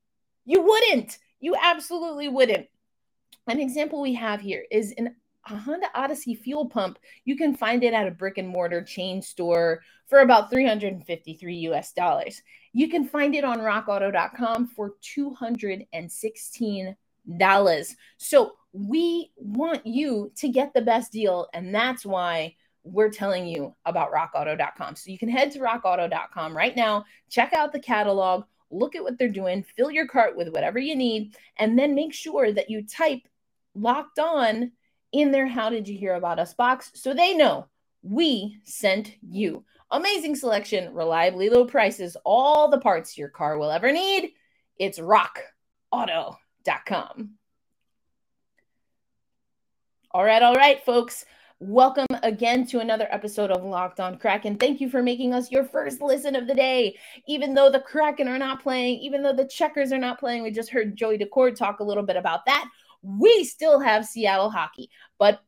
You 0.50 0.62
wouldn't. 0.62 1.16
You 1.38 1.54
absolutely 1.62 2.26
wouldn't. 2.28 2.66
An 3.46 3.60
example 3.60 4.00
we 4.00 4.14
have 4.14 4.40
here 4.40 4.64
is 4.68 4.92
an 4.98 5.14
a 5.48 5.56
Honda 5.56 5.86
Odyssey 5.94 6.34
fuel 6.34 6.66
pump. 6.66 6.98
You 7.24 7.36
can 7.36 7.54
find 7.54 7.84
it 7.84 7.94
at 7.94 8.08
a 8.08 8.10
brick 8.10 8.36
and 8.36 8.48
mortar 8.48 8.82
chain 8.82 9.22
store 9.22 9.80
for 10.08 10.18
about 10.18 10.50
353 10.50 11.54
US 11.68 11.92
dollars. 11.92 12.42
You 12.72 12.88
can 12.88 13.06
find 13.06 13.36
it 13.36 13.44
on 13.44 13.60
rockauto.com 13.60 14.66
for 14.74 14.94
$216. 15.16 16.96
So 18.18 18.52
we 18.72 19.30
want 19.36 19.86
you 19.86 20.32
to 20.36 20.48
get 20.48 20.74
the 20.74 20.82
best 20.82 21.12
deal, 21.12 21.46
and 21.54 21.72
that's 21.72 22.04
why 22.04 22.56
we're 22.82 23.10
telling 23.10 23.46
you 23.46 23.76
about 23.84 24.12
rockauto.com. 24.12 24.96
So 24.96 25.12
you 25.12 25.18
can 25.18 25.28
head 25.28 25.52
to 25.52 25.60
rockauto.com 25.60 26.56
right 26.56 26.74
now, 26.76 27.04
check 27.28 27.52
out 27.52 27.72
the 27.72 27.78
catalog, 27.78 28.46
look 28.70 28.94
at 28.94 29.02
what 29.02 29.18
they're 29.18 29.28
doing, 29.28 29.64
fill 29.76 29.90
your 29.90 30.06
cart 30.06 30.36
with 30.36 30.48
whatever 30.48 30.78
you 30.78 30.96
need, 30.96 31.36
and 31.58 31.78
then 31.78 31.94
make 31.94 32.14
sure 32.14 32.52
that 32.52 32.70
you 32.70 32.82
type 32.82 33.22
locked 33.74 34.18
on 34.18 34.72
in 35.12 35.32
their 35.32 35.46
How 35.46 35.70
Did 35.70 35.88
You 35.88 35.98
Hear 35.98 36.14
About 36.14 36.38
Us 36.38 36.54
box 36.54 36.90
so 36.94 37.14
they 37.14 37.34
know 37.34 37.66
we 38.02 38.58
sent 38.64 39.16
you. 39.22 39.64
Amazing 39.90 40.36
selection, 40.36 40.94
reliably 40.94 41.50
low 41.50 41.64
prices, 41.64 42.16
all 42.24 42.70
the 42.70 42.78
parts 42.78 43.18
your 43.18 43.28
car 43.28 43.58
will 43.58 43.70
ever 43.70 43.90
need. 43.90 44.30
It's 44.78 44.98
rockauto.com. 44.98 47.30
All 50.12 50.24
right, 50.24 50.42
all 50.42 50.54
right, 50.54 50.84
folks. 50.84 51.24
Welcome 51.60 52.06
again 52.22 52.66
to 52.68 52.80
another 52.80 53.06
episode 53.10 53.50
of 53.50 53.62
Locked 53.62 54.00
On 54.00 54.18
Kraken. 54.18 54.56
Thank 54.56 54.80
you 54.80 54.88
for 54.88 55.02
making 55.02 55.34
us 55.34 55.52
your 55.52 55.64
first 55.64 56.00
listen 56.00 56.34
of 56.34 56.46
the 56.46 56.54
day. 56.54 56.98
Even 57.28 57.54
though 57.54 57.70
the 57.70 57.80
Kraken 57.80 58.28
are 58.28 58.38
not 58.38 58.62
playing, 58.62 58.98
even 59.00 59.22
though 59.22 59.34
the 59.34 59.46
Checkers 59.46 59.92
are 59.92 59.98
not 59.98 60.18
playing, 60.18 60.42
we 60.42 60.50
just 60.50 60.70
heard 60.70 60.96
Joey 60.96 61.18
Daccord 61.18 61.56
talk 61.56 61.80
a 61.80 61.84
little 61.84 62.02
bit 62.02 62.16
about 62.16 62.46
that 62.46 62.66
we 63.02 63.44
still 63.44 63.80
have 63.80 64.04
Seattle 64.04 64.50
hockey. 64.50 64.90
But 65.18 65.40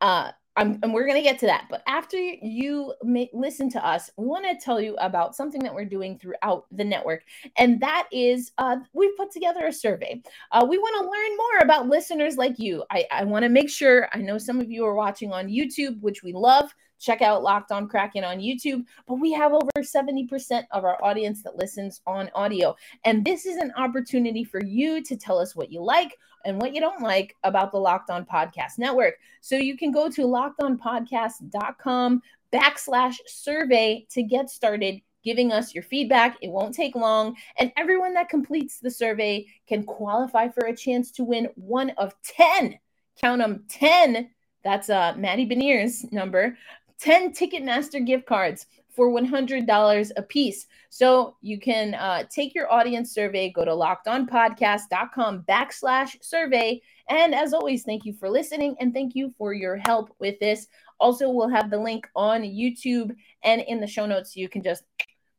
uh, 0.00 0.32
I'm, 0.56 0.78
and 0.82 0.92
we're 0.92 1.06
going 1.06 1.16
to 1.16 1.22
get 1.22 1.38
to 1.40 1.46
that. 1.46 1.66
But 1.68 1.82
after 1.86 2.16
you 2.16 2.94
listen 3.32 3.70
to 3.70 3.86
us, 3.86 4.10
we 4.16 4.26
want 4.26 4.46
to 4.46 4.56
tell 4.64 4.80
you 4.80 4.96
about 4.96 5.36
something 5.36 5.62
that 5.62 5.74
we're 5.74 5.84
doing 5.84 6.18
throughout 6.18 6.66
the 6.72 6.84
network. 6.84 7.24
And 7.56 7.78
that 7.80 8.08
is 8.10 8.52
uh, 8.58 8.76
we've 8.92 9.16
put 9.16 9.30
together 9.30 9.66
a 9.66 9.72
survey. 9.72 10.22
Uh, 10.52 10.66
we 10.68 10.78
want 10.78 10.96
to 10.96 11.10
learn 11.10 11.36
more 11.36 11.58
about 11.62 11.88
listeners 11.88 12.36
like 12.36 12.58
you. 12.58 12.84
I, 12.90 13.04
I 13.10 13.24
want 13.24 13.42
to 13.42 13.48
make 13.48 13.68
sure, 13.68 14.08
I 14.12 14.18
know 14.18 14.38
some 14.38 14.60
of 14.60 14.70
you 14.70 14.84
are 14.86 14.94
watching 14.94 15.32
on 15.32 15.48
YouTube, 15.48 16.00
which 16.00 16.22
we 16.22 16.32
love. 16.32 16.74
Check 16.98 17.20
out 17.20 17.42
Locked 17.42 17.72
on 17.72 17.88
Kraken 17.88 18.24
on 18.24 18.38
YouTube. 18.38 18.84
But 19.06 19.16
we 19.16 19.32
have 19.32 19.52
over 19.52 19.70
70% 19.78 20.64
of 20.70 20.84
our 20.84 21.02
audience 21.04 21.42
that 21.42 21.56
listens 21.56 22.00
on 22.06 22.30
audio. 22.34 22.74
And 23.04 23.24
this 23.24 23.44
is 23.44 23.56
an 23.56 23.72
opportunity 23.76 24.44
for 24.44 24.62
you 24.64 25.02
to 25.02 25.16
tell 25.16 25.38
us 25.38 25.54
what 25.54 25.70
you 25.70 25.82
like 25.82 26.16
and 26.46 26.60
what 26.60 26.74
you 26.74 26.80
don't 26.80 27.02
like 27.02 27.36
about 27.42 27.72
the 27.72 27.78
Locked 27.78 28.08
On 28.08 28.24
Podcast 28.24 28.78
Network. 28.78 29.16
So 29.40 29.56
you 29.56 29.76
can 29.76 29.90
go 29.90 30.08
to 30.08 30.22
lockedonpodcast.com 30.22 32.22
backslash 32.52 33.16
survey 33.26 34.06
to 34.10 34.22
get 34.22 34.48
started 34.48 35.00
giving 35.24 35.50
us 35.50 35.74
your 35.74 35.82
feedback. 35.82 36.36
It 36.40 36.50
won't 36.50 36.74
take 36.74 36.94
long. 36.94 37.36
And 37.58 37.72
everyone 37.76 38.14
that 38.14 38.28
completes 38.28 38.78
the 38.78 38.90
survey 38.90 39.46
can 39.66 39.82
qualify 39.82 40.48
for 40.48 40.66
a 40.66 40.76
chance 40.76 41.10
to 41.12 41.24
win 41.24 41.48
one 41.56 41.90
of 41.98 42.14
10, 42.22 42.78
count 43.20 43.42
them 43.42 43.64
10. 43.68 44.30
That's 44.62 44.88
uh, 44.88 45.14
Matty 45.16 45.46
Beniers' 45.46 46.10
number 46.12 46.56
10 47.00 47.32
Ticketmaster 47.32 48.04
gift 48.04 48.24
cards 48.24 48.66
for 48.96 49.10
$100 49.10 50.10
a 50.16 50.22
piece. 50.22 50.66
So 50.88 51.36
you 51.42 51.60
can 51.60 51.94
uh, 51.94 52.24
take 52.30 52.54
your 52.54 52.72
audience 52.72 53.12
survey, 53.12 53.50
go 53.50 53.64
to 53.64 53.70
lockedonpodcast.com 53.70 55.44
backslash 55.46 56.16
survey. 56.24 56.80
And 57.08 57.34
as 57.34 57.52
always, 57.52 57.84
thank 57.84 58.06
you 58.06 58.14
for 58.14 58.30
listening 58.30 58.74
and 58.80 58.94
thank 58.94 59.14
you 59.14 59.34
for 59.36 59.52
your 59.52 59.76
help 59.76 60.14
with 60.18 60.40
this. 60.40 60.66
Also, 60.98 61.28
we'll 61.30 61.50
have 61.50 61.70
the 61.70 61.78
link 61.78 62.08
on 62.16 62.40
YouTube 62.40 63.14
and 63.44 63.60
in 63.60 63.80
the 63.80 63.86
show 63.86 64.06
notes. 64.06 64.34
You 64.34 64.48
can 64.48 64.62
just 64.62 64.82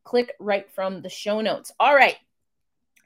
click 0.03 0.33
right 0.39 0.69
from 0.71 1.01
the 1.01 1.09
show 1.09 1.41
notes. 1.41 1.71
All 1.79 1.95
right, 1.95 2.15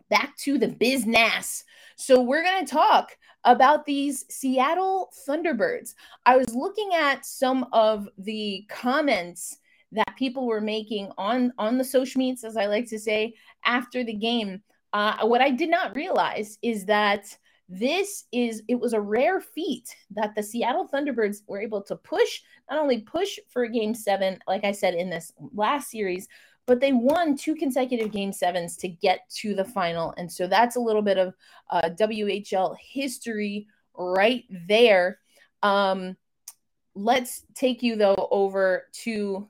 back 0.09 0.35
to 0.39 0.57
the 0.57 0.67
business. 0.67 1.63
So 1.95 2.21
we're 2.21 2.43
going 2.43 2.65
to 2.65 2.71
talk 2.71 3.17
about 3.43 3.85
these 3.85 4.25
Seattle 4.29 5.11
Thunderbirds. 5.27 5.95
I 6.25 6.37
was 6.37 6.53
looking 6.53 6.91
at 6.93 7.25
some 7.25 7.67
of 7.71 8.07
the 8.17 8.65
comments 8.69 9.57
that 9.91 10.15
people 10.17 10.47
were 10.47 10.61
making 10.61 11.11
on 11.17 11.53
on 11.57 11.77
the 11.77 11.83
social 11.83 12.19
meets, 12.19 12.43
as 12.43 12.57
I 12.57 12.65
like 12.65 12.87
to 12.89 12.99
say, 12.99 13.33
after 13.65 14.03
the 14.03 14.13
game. 14.13 14.61
Uh, 14.93 15.25
what 15.25 15.41
I 15.41 15.49
did 15.49 15.69
not 15.69 15.95
realize 15.95 16.57
is 16.61 16.85
that 16.85 17.37
this 17.69 18.25
is 18.33 18.63
it 18.67 18.79
was 18.79 18.93
a 18.93 18.99
rare 18.99 19.39
feat 19.39 19.95
that 20.11 20.35
the 20.35 20.43
Seattle 20.43 20.87
Thunderbirds 20.87 21.43
were 21.47 21.61
able 21.61 21.81
to 21.83 21.95
push 21.95 22.41
not 22.69 22.79
only 22.79 22.99
push 22.99 23.39
for 23.49 23.63
a 23.63 23.71
game 23.71 23.93
seven, 23.93 24.37
like 24.47 24.65
I 24.65 24.71
said 24.71 24.93
in 24.93 25.09
this 25.09 25.31
last 25.53 25.89
series, 25.89 26.27
but 26.65 26.79
they 26.79 26.93
won 26.93 27.35
two 27.35 27.55
consecutive 27.55 28.11
game 28.11 28.31
sevens 28.31 28.77
to 28.77 28.87
get 28.87 29.29
to 29.37 29.55
the 29.55 29.65
final. 29.65 30.13
And 30.17 30.31
so 30.31 30.47
that's 30.47 30.75
a 30.75 30.81
little 30.81 31.01
bit 31.01 31.17
of 31.17 31.33
uh, 31.69 31.89
WHL 31.97 32.75
history 32.79 33.67
right 33.95 34.43
there. 34.67 35.19
Um, 35.63 36.15
let's 36.95 37.43
take 37.55 37.83
you, 37.83 37.95
though, 37.95 38.27
over 38.31 38.87
to 39.03 39.47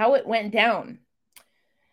how 0.00 0.14
it 0.14 0.26
went 0.26 0.50
down. 0.50 0.98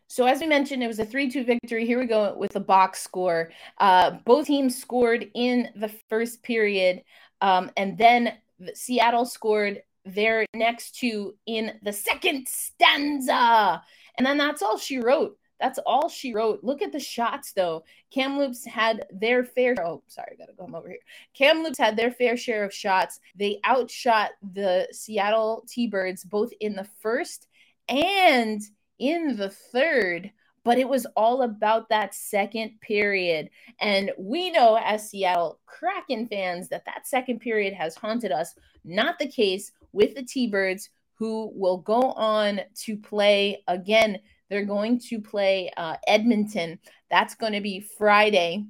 So, 0.07 0.25
as 0.25 0.39
we 0.39 0.47
mentioned, 0.47 0.81
it 0.81 0.87
was 0.87 0.99
a 0.99 1.05
3 1.05 1.29
2 1.29 1.43
victory. 1.43 1.85
Here 1.85 1.99
we 1.99 2.05
go 2.05 2.33
with 2.37 2.53
the 2.53 2.61
box 2.61 3.01
score. 3.01 3.51
Uh, 3.79 4.11
both 4.23 4.47
teams 4.47 4.79
scored 4.79 5.29
in 5.33 5.67
the 5.75 5.89
first 6.09 6.41
period, 6.41 7.03
um, 7.41 7.69
and 7.75 7.97
then 7.97 8.31
Seattle 8.73 9.25
scored 9.25 9.83
their 10.05 10.45
next 10.55 10.95
two 10.95 11.35
in 11.47 11.73
the 11.83 11.91
second 11.91 12.47
stanza. 12.47 13.83
And 14.17 14.25
then 14.25 14.37
that's 14.37 14.61
all 14.61 14.77
she 14.77 14.99
wrote. 14.99 15.37
That's 15.59 15.79
all 15.79 16.07
she 16.07 16.33
wrote. 16.33 16.63
Look 16.63 16.81
at 16.81 16.93
the 16.93 16.99
shots, 17.01 17.51
though. 17.51 17.83
Kamloops 18.09 18.63
had 18.65 19.05
their 19.11 19.43
fair. 19.43 19.75
Oh, 19.83 20.01
sorry, 20.07 20.29
I 20.31 20.35
gotta 20.37 20.53
come 20.57 20.75
over 20.75 20.87
here. 20.87 20.99
Kamloops 21.33 21.77
had 21.77 21.97
their 21.97 22.11
fair 22.11 22.37
share 22.37 22.63
of 22.63 22.73
shots. 22.73 23.19
They 23.35 23.59
outshot 23.65 24.31
the 24.53 24.87
Seattle 24.93 25.65
T-Birds 25.67 26.23
both 26.23 26.53
in 26.61 26.73
the 26.73 26.87
first 27.01 27.49
and 27.89 28.61
in 28.99 29.35
the 29.37 29.49
third. 29.49 30.31
but 30.63 30.77
it 30.77 30.89
was 30.89 31.05
all 31.15 31.43
about 31.43 31.87
that 31.87 32.13
second 32.13 32.71
period. 32.81 33.49
And 33.79 34.11
we 34.17 34.51
know 34.51 34.77
as 34.83 35.09
Seattle 35.09 35.61
Kraken 35.65 36.27
fans 36.27 36.67
that 36.69 36.83
that 36.85 37.07
second 37.07 37.39
period 37.39 37.73
has 37.73 37.95
haunted 37.95 38.33
us. 38.33 38.53
Not 38.83 39.17
the 39.17 39.29
case 39.29 39.71
with 39.93 40.13
the 40.13 40.23
T 40.23 40.47
Birds, 40.47 40.89
who 41.13 41.53
will 41.55 41.77
go 41.77 42.11
on 42.11 42.59
to 42.83 42.97
play 42.97 43.63
again. 43.69 44.19
They're 44.49 44.65
going 44.65 44.99
to 45.07 45.21
play 45.21 45.71
uh, 45.77 45.95
Edmonton. 46.05 46.79
That's 47.09 47.35
going 47.35 47.53
to 47.53 47.61
be 47.61 47.79
Friday. 47.79 48.65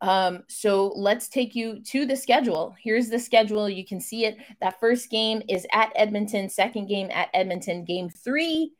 Um, 0.00 0.44
so 0.48 0.92
let's 0.96 1.28
take 1.28 1.54
you 1.54 1.80
to 1.84 2.06
the 2.06 2.16
schedule. 2.16 2.74
Here's 2.82 3.08
the 3.08 3.18
schedule. 3.18 3.68
You 3.68 3.84
can 3.84 4.00
see 4.00 4.24
it. 4.24 4.38
That 4.60 4.80
first 4.80 5.10
game 5.10 5.42
is 5.48 5.66
at 5.72 5.92
Edmonton, 5.94 6.48
second 6.48 6.86
game 6.86 7.10
at 7.12 7.28
Edmonton. 7.34 7.84
Game 7.84 8.08
three, 8.08 8.72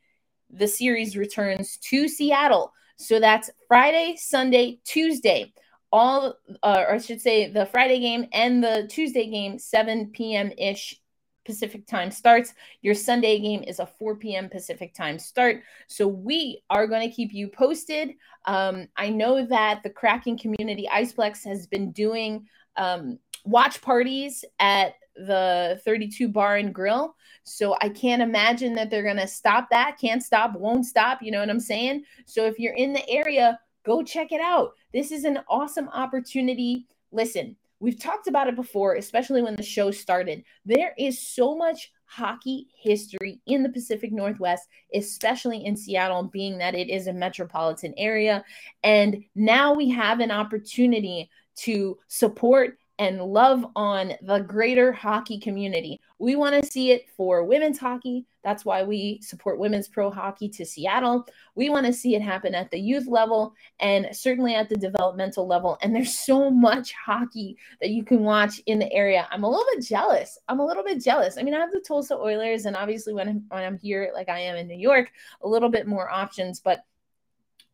the 0.51 0.67
series 0.69 1.17
returns 1.17 1.77
to 1.89 2.09
Seattle. 2.09 2.73
So 2.97 3.21
that's 3.21 3.51
Friday, 3.69 4.17
Sunday, 4.17 4.81
Tuesday. 4.85 5.53
All, 5.93 6.35
uh, 6.63 6.85
or 6.87 6.95
I 6.95 6.99
should 6.99 7.21
say, 7.21 7.51
the 7.51 7.67
Friday 7.67 7.99
game 7.99 8.27
and 8.33 8.63
the 8.63 8.87
Tuesday 8.89 9.29
game, 9.29 9.59
7 9.59 10.13
p.m. 10.13 10.53
ish 10.57 11.00
Pacific 11.45 11.87
time 11.87 12.11
starts. 12.11 12.55
Your 12.83 12.95
Sunday 12.95 13.39
game 13.39 13.63
is 13.63 13.79
a 13.79 13.87
4 13.87 14.17
p.m. 14.17 14.49
Pacific 14.49 14.95
time 14.95 15.19
start. 15.19 15.63
So 15.89 16.07
we 16.07 16.63
are 16.71 16.87
going 16.87 17.09
to 17.09 17.15
keep 17.15 17.33
you 17.33 17.49
posted. 17.49 18.15
Um, 18.45 18.89
I 18.97 19.11
know 19.11 19.45
that 19.47 19.83
the 19.83 19.91
Kraken 19.91 20.39
Community 20.39 20.89
Iceplex 20.91 21.45
has 21.45 21.67
been 21.67 21.93
doing 21.93 22.47
um, 22.77 23.19
watch 23.45 23.81
parties 23.81 24.45
at 24.59 24.95
the 25.17 25.81
32 25.85 26.29
Bar 26.29 26.57
and 26.57 26.75
Grill. 26.75 27.15
So 27.45 27.77
I 27.81 27.89
can't 27.89 28.23
imagine 28.23 28.75
that 28.75 28.91
they're 28.91 29.03
going 29.03 29.17
to 29.17 29.27
stop 29.27 29.69
that. 29.71 29.99
Can't 30.01 30.23
stop, 30.23 30.55
won't 30.55 30.87
stop. 30.87 31.23
You 31.23 31.31
know 31.31 31.41
what 31.41 31.51
I'm 31.51 31.61
saying? 31.61 32.05
So 32.27 32.47
if 32.47 32.59
you're 32.59 32.75
in 32.75 32.93
the 32.93 33.09
area, 33.09 33.59
go 33.85 34.03
check 34.03 34.33
it 34.33 34.41
out. 34.41 34.73
This 34.93 35.11
is 35.11 35.25
an 35.25 35.41
awesome 35.49 35.89
opportunity. 35.89 36.87
Listen, 37.13 37.57
We've 37.81 37.99
talked 37.99 38.29
about 38.29 38.47
it 38.47 38.57
before, 38.57 38.95
especially 38.97 39.43
when 39.43 39.57
the 39.57 39.63
show 39.63 39.91
started. 39.91 40.45
There 40.67 40.95
is 40.99 41.19
so 41.19 41.57
much 41.57 41.91
hockey 42.05 42.69
history 42.77 43.41
in 43.47 43.63
the 43.63 43.71
Pacific 43.71 44.13
Northwest, 44.13 44.69
especially 44.95 45.65
in 45.65 45.77
Seattle, 45.77 46.25
being 46.25 46.59
that 46.59 46.75
it 46.75 46.91
is 46.91 47.07
a 47.07 47.13
metropolitan 47.13 47.95
area. 47.97 48.45
And 48.83 49.25
now 49.35 49.73
we 49.73 49.89
have 49.91 50.21
an 50.21 50.31
opportunity 50.31 51.31
to 51.57 51.97
support 52.09 52.79
and 53.01 53.23
love 53.23 53.65
on 53.75 54.13
the 54.21 54.41
greater 54.41 54.93
hockey 54.93 55.41
community. 55.41 55.99
We 56.19 56.37
want 56.37 56.63
to 56.63 56.71
see 56.71 56.91
it 56.91 57.09
for 57.17 57.43
women's 57.45 57.79
hockey. 57.79 58.27
That's 58.45 58.67
why 58.67 58.83
we 58.83 59.21
support 59.23 59.59
women's 59.59 59.89
pro 59.89 60.11
hockey 60.11 60.51
to 60.51 60.67
Seattle. 60.67 61.27
We 61.55 61.71
want 61.71 61.87
to 61.87 61.95
see 61.95 62.15
it 62.15 62.21
happen 62.21 62.55
at 62.55 62.71
the 62.71 62.79
youth 62.79 63.07
level 63.07 63.55
and 63.81 64.09
certainly 64.13 64.55
at 64.55 64.69
the 64.69 64.77
developmental 64.77 65.47
level. 65.47 65.79
And 65.81 65.95
there's 65.95 66.15
so 66.15 66.51
much 66.51 66.93
hockey 66.93 67.57
that 67.81 67.89
you 67.89 68.05
can 68.05 68.21
watch 68.21 68.61
in 68.67 68.79
the 68.79 68.93
area. 68.93 69.27
I'm 69.31 69.45
a 69.45 69.49
little 69.49 69.65
bit 69.75 69.83
jealous. 69.83 70.39
I'm 70.49 70.61
a 70.61 70.67
little 70.67 70.85
bit 70.85 71.03
jealous. 71.03 71.39
I 71.39 71.43
mean, 71.43 71.55
I 71.55 71.61
have 71.61 71.73
the 71.73 71.81
Tulsa 71.81 72.17
Oilers, 72.17 72.67
and 72.67 72.77
obviously 72.77 73.15
when 73.15 73.29
I'm, 73.29 73.45
when 73.49 73.65
I'm 73.65 73.79
here, 73.79 74.11
like 74.15 74.29
I 74.29 74.41
am 74.41 74.57
in 74.57 74.69
New 74.69 74.79
York, 74.79 75.11
a 75.43 75.49
little 75.49 75.71
bit 75.71 75.87
more 75.87 76.11
options. 76.11 76.61
But 76.61 76.85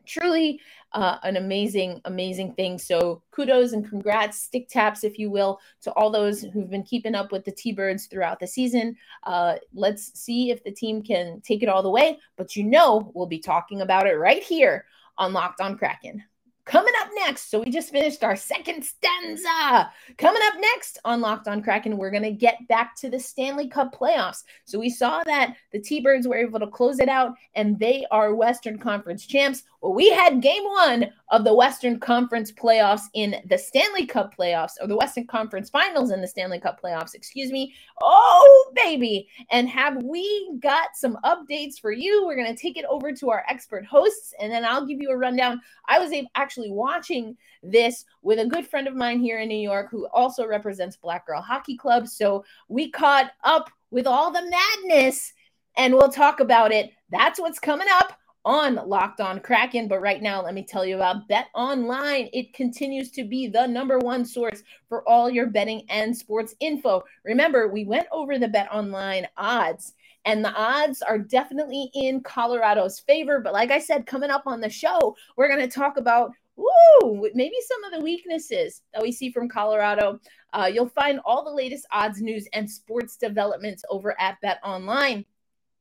truly 0.07 0.61
uh, 0.93 1.19
an 1.25 1.37
amazing, 1.37 2.01
amazing 2.05 2.55
thing. 2.55 2.79
So 2.79 3.23
kudos 3.31 3.73
and 3.73 3.89
congrats, 3.89 4.41
stick 4.41 4.69
taps, 4.69 5.05
if 5.05 5.19
you 5.19 5.31
will, 5.31 5.59
to 5.83 5.93
all 5.93 6.11
those 6.11 6.43
who've 6.43 6.71
been 6.71 6.83
keeping 6.83 7.15
up 7.15 7.33
with 7.33 7.45
the 7.45 7.53
T 7.53 7.73
Birds 7.73 8.07
throughout 8.07 8.41
the 8.41 8.47
season. 8.47 8.97
Uh, 9.25 9.57
let's 9.75 10.19
see 10.19 10.51
if 10.51 10.65
the 10.65 10.73
team 10.73 11.03
can 11.03 11.41
take 11.43 11.63
it 11.63 11.69
all 11.69 11.83
the 11.83 11.91
way. 11.91 12.19
But 12.37 12.57
you 12.57 12.65
know, 12.65 13.11
we'll 13.15 13.27
be 13.27 13.39
talking 13.39 13.83
about 13.83 14.07
it 14.07 14.15
right 14.15 14.43
here 14.43 14.87
on 15.19 15.33
Locked 15.33 15.61
on 15.61 15.77
Kraken. 15.77 16.23
Coming 16.65 16.95
up 17.01 17.06
next, 17.17 17.51
so 17.51 17.61
we 17.61 17.71
just 17.71 17.91
finished 17.91 18.23
our 18.23 18.37
second 18.37 18.85
stanza. 18.85 19.91
Coming 20.19 20.43
up 20.47 20.55
next 20.61 20.99
on 21.05 21.21
Locked 21.21 21.49
on 21.49 21.63
Kraken, 21.63 21.97
we're 21.97 22.11
going 22.11 22.23
to 22.23 22.31
get 22.31 22.67
back 22.69 22.95
to 22.97 23.11
the 23.11 23.19
Stanley 23.19 23.69
Cup 23.69 23.95
playoffs. 23.95 24.45
So 24.65 24.79
we 24.79 24.91
saw 24.91 25.25
that 25.25 25.57
the 25.73 25.81
T 25.81 26.01
Birds 26.01 26.29
were 26.29 26.37
able 26.37 26.61
to 26.61 26.67
close 26.67 26.99
it 26.99 27.09
out, 27.09 27.35
and 27.55 27.79
they 27.79 28.07
are 28.11 28.35
Western 28.35 28.79
Conference 28.79 29.27
champs. 29.27 29.65
Well, 29.81 29.95
we 29.95 30.11
had 30.11 30.43
game 30.43 30.65
one 30.65 31.07
of 31.31 31.45
the 31.45 31.55
Western 31.55 31.99
Conference 31.99 32.52
playoffs 32.52 33.02
in 33.15 33.37
the 33.47 33.59
Stanley 33.59 34.07
Cup 34.07 34.35
playoffs, 34.37 34.73
or 34.81 34.87
the 34.87 34.97
Western 34.97 35.26
Conference 35.26 35.71
finals 35.71 36.11
in 36.11 36.21
the 36.21 36.29
Stanley 36.29 36.61
Cup 36.61 36.81
playoffs, 36.81 37.15
excuse 37.15 37.50
me. 37.50 37.75
Oh, 38.00 38.73
baby. 38.75 39.29
And 39.50 39.69
have 39.69 40.02
we 40.02 40.57
got 40.61 40.89
some 40.95 41.19
updates 41.25 41.81
for 41.81 41.93
you? 41.93 42.25
We're 42.26 42.37
going 42.37 42.55
to 42.55 42.61
take 42.61 42.76
it 42.76 42.85
over 42.89 43.13
to 43.13 43.31
our 43.31 43.45
expert 43.49 43.85
hosts, 43.87 44.35
and 44.41 44.52
then 44.52 44.65
I'll 44.65 44.87
give 44.87 45.00
you 45.00 45.11
a 45.11 45.17
rundown. 45.17 45.61
I 45.89 45.99
was 45.99 46.13
able 46.13 46.31
actually 46.35 46.71
watching 47.06 47.36
this 47.62 48.04
with 48.23 48.38
a 48.38 48.47
good 48.47 48.66
friend 48.66 48.88
of 48.88 48.95
mine 48.95 49.21
here 49.21 49.38
in 49.38 49.49
New 49.49 49.56
York 49.56 49.88
who 49.90 50.06
also 50.12 50.47
represents 50.47 50.97
Black 50.97 51.26
Girl 51.26 51.40
Hockey 51.40 51.76
Club. 51.76 52.06
So 52.06 52.45
we 52.69 52.90
caught 52.90 53.30
up 53.45 53.71
with 53.90 54.06
all 54.06 54.32
the 54.32 54.50
madness, 54.50 55.32
and 55.76 55.95
we'll 55.95 56.10
talk 56.10 56.40
about 56.40 56.73
it. 56.73 56.90
That's 57.10 57.40
what's 57.40 57.58
coming 57.58 57.88
up 57.90 58.19
on 58.45 58.76
Locked 58.88 59.21
On 59.21 59.40
Kraken. 59.40 59.88
But 59.88 60.00
right 60.00 60.23
now, 60.23 60.42
let 60.42 60.54
me 60.54 60.64
tell 60.64 60.84
you 60.84 60.97
about 60.97 61.28
Bet 61.28 61.47
Online. 61.54 62.28
It 62.32 62.54
continues 62.54 63.10
to 63.12 63.25
be 63.25 63.49
the 63.49 63.66
number 63.66 63.99
one 63.99 64.25
source 64.25 64.62
for 64.88 65.08
all 65.08 65.30
your 65.30 65.47
betting 65.47 65.82
and 65.88 66.16
sports 66.16 66.54
info. 66.60 67.02
Remember, 67.25 67.69
we 67.69 67.84
went 67.84 68.06
over 68.10 68.38
the 68.38 68.49
Bet 68.49 68.69
Online 68.73 69.26
odds, 69.36 69.95
and 70.25 70.45
the 70.45 70.52
odds 70.54 71.02
are 71.02 71.19
definitely 71.19 71.90
in 71.95 72.21
Colorado's 72.23 72.99
favor. 73.00 73.40
But 73.40 73.52
like 73.52 73.71
I 73.71 73.78
said, 73.78 74.06
coming 74.06 74.30
up 74.30 74.42
on 74.47 74.60
the 74.60 74.71
show, 74.71 75.16
we're 75.36 75.49
going 75.49 75.60
to 75.60 75.69
talk 75.69 75.97
about. 75.97 76.32
Ooh, 76.58 77.28
maybe 77.34 77.56
some 77.66 77.84
of 77.84 77.92
the 77.92 78.04
weaknesses 78.04 78.82
that 78.95 79.02
we 79.02 79.12
see 79.12 79.30
from 79.30 79.49
Colorado. 79.49 80.21
Uh, 80.52 80.71
you'll 80.73 80.88
find 80.88 81.21
all 81.25 81.45
the 81.45 81.50
latest 81.50 81.86
odds, 81.92 82.23
news, 82.23 82.49
and 82.52 82.71
sports 82.71 83.16
developments 83.16 83.84
over 83.90 84.19
at 84.21 84.40
Bet 84.40 84.58
Online 84.64 85.25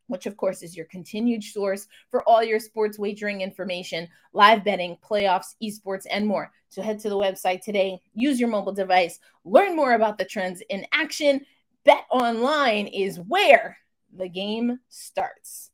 which 0.08 0.26
of 0.26 0.38
course 0.38 0.62
is 0.62 0.76
your 0.76 0.86
continued 0.86 1.44
source 1.44 1.88
for 2.10 2.28
all 2.28 2.44
your 2.44 2.60
sports 2.60 3.00
wagering 3.00 3.42
information, 3.42 4.08
live 4.34 4.64
betting, 4.64 4.98
playoffs, 5.04 5.56
esports, 5.64 6.06
and 6.10 6.26
more. 6.26 6.52
So 6.70 6.82
head 6.82 7.00
to 7.00 7.10
the 7.10 7.18
website 7.18 7.62
today, 7.62 8.00
use 8.14 8.40
your 8.40 8.50
mobile 8.50 8.74
device, 8.74 9.20
learn 9.44 9.76
more 9.76 9.94
about 9.94 10.18
the 10.18 10.26
trends 10.26 10.62
in 10.70 10.86
action. 10.92 11.46
Bet 11.84 12.06
online 12.12 12.88
is 12.88 13.20
where 13.20 13.78
the 14.16 14.30
game 14.30 14.80
starts. 14.90 15.72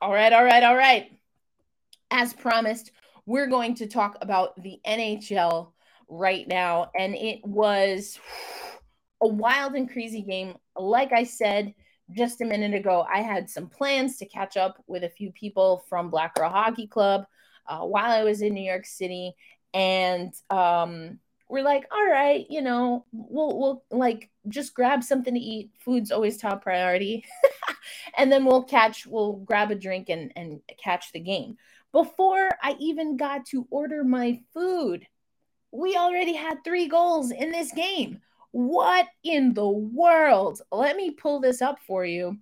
All 0.00 0.12
right, 0.12 0.32
all 0.32 0.44
right, 0.44 0.62
all 0.62 0.76
right. 0.76 1.15
As 2.10 2.32
promised, 2.32 2.92
we're 3.26 3.48
going 3.48 3.74
to 3.76 3.86
talk 3.86 4.16
about 4.20 4.60
the 4.62 4.78
NHL 4.86 5.72
right 6.08 6.46
now. 6.46 6.90
And 6.98 7.14
it 7.14 7.44
was 7.44 8.18
a 9.20 9.26
wild 9.26 9.74
and 9.74 9.90
crazy 9.90 10.22
game. 10.22 10.54
Like 10.76 11.12
I 11.12 11.24
said, 11.24 11.74
just 12.12 12.40
a 12.40 12.44
minute 12.44 12.74
ago, 12.74 13.04
I 13.12 13.22
had 13.22 13.50
some 13.50 13.68
plans 13.68 14.18
to 14.18 14.26
catch 14.26 14.56
up 14.56 14.82
with 14.86 15.02
a 15.02 15.08
few 15.08 15.32
people 15.32 15.84
from 15.88 16.10
Black 16.10 16.34
Girl 16.34 16.50
Hockey 16.50 16.86
Club 16.86 17.26
uh, 17.68 17.80
while 17.80 18.10
I 18.10 18.24
was 18.24 18.42
in 18.42 18.54
New 18.54 18.62
York 18.62 18.86
City, 18.86 19.34
and 19.74 20.32
um, 20.50 21.18
we're 21.48 21.64
like, 21.64 21.84
all 21.90 22.06
right, 22.06 22.46
you 22.48 22.62
know, 22.62 23.04
we'll 23.12 23.58
we'll 23.58 23.84
like 23.90 24.30
just 24.48 24.74
grab 24.74 25.02
something 25.02 25.34
to 25.34 25.40
eat. 25.40 25.70
Food's 25.84 26.12
always 26.12 26.36
top 26.36 26.62
priority, 26.62 27.24
and 28.16 28.30
then 28.30 28.44
we'll 28.44 28.64
catch, 28.64 29.06
we'll 29.06 29.34
grab 29.38 29.70
a 29.70 29.74
drink 29.74 30.08
and 30.08 30.32
and 30.36 30.60
catch 30.82 31.12
the 31.12 31.20
game. 31.20 31.56
Before 31.96 32.50
I 32.62 32.76
even 32.78 33.16
got 33.16 33.46
to 33.46 33.66
order 33.70 34.04
my 34.04 34.38
food, 34.52 35.06
we 35.72 35.96
already 35.96 36.34
had 36.34 36.62
three 36.62 36.88
goals 36.88 37.30
in 37.30 37.50
this 37.50 37.72
game. 37.72 38.20
What 38.50 39.06
in 39.24 39.54
the 39.54 39.66
world? 39.66 40.60
Let 40.70 40.96
me 40.96 41.12
pull 41.12 41.40
this 41.40 41.62
up 41.62 41.78
for 41.86 42.04
you 42.04 42.36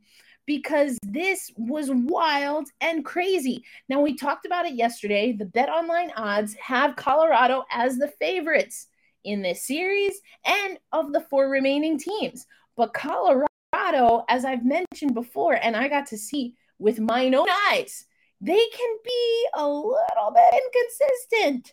because 0.45 0.99
this 1.05 1.53
was 1.57 1.89
wild 1.89 2.67
and 2.81 3.05
crazy. 3.05 3.63
Now, 3.89 4.01
we 4.01 4.17
talked 4.17 4.45
about 4.45 4.67
it 4.67 4.75
yesterday. 4.75 5.31
The 5.31 5.47
Bet 5.47 5.69
Online 5.69 6.11
odds 6.17 6.55
have 6.55 6.97
Colorado 6.97 7.63
as 7.71 7.97
the 7.97 8.09
favorites 8.19 8.89
in 9.23 9.41
this 9.41 9.65
series 9.65 10.21
and 10.45 10.81
of 10.91 11.13
the 11.13 11.25
four 11.31 11.49
remaining 11.49 11.97
teams. 11.97 12.45
But 12.77 12.93
Colorado, 12.93 14.25
as 14.29 14.45
I've 14.45 14.65
mentioned 14.65 15.15
before, 15.15 15.55
and 15.63 15.77
I 15.77 15.87
got 15.87 16.09
to 16.09 16.19
see 16.19 16.57
with 16.81 16.99
my 16.99 17.27
own 17.27 17.47
eyes, 17.71 18.05
they 18.45 18.67
can 18.77 18.97
be 19.05 19.49
a 19.55 19.67
little 19.67 20.33
bit 20.35 20.63
inconsistent. 20.63 21.73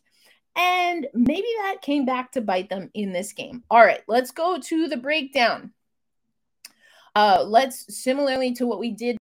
And 0.56 1.08
maybe 1.14 1.48
that 1.64 1.82
came 1.82 2.06
back 2.06 2.32
to 2.34 2.42
bite 2.42 2.70
them 2.70 2.90
in 2.94 3.14
this 3.14 3.34
game. 3.34 3.64
All 3.70 3.84
right, 3.84 4.02
let's 4.08 4.32
go 4.32 4.60
to 4.60 4.88
the 4.88 4.98
breakdown. 4.98 5.72
Uh, 7.16 7.44
let's 7.46 8.02
similarly 8.02 8.54
to 8.54 8.66
what 8.66 8.80
we 8.80 8.92
did 8.92 9.18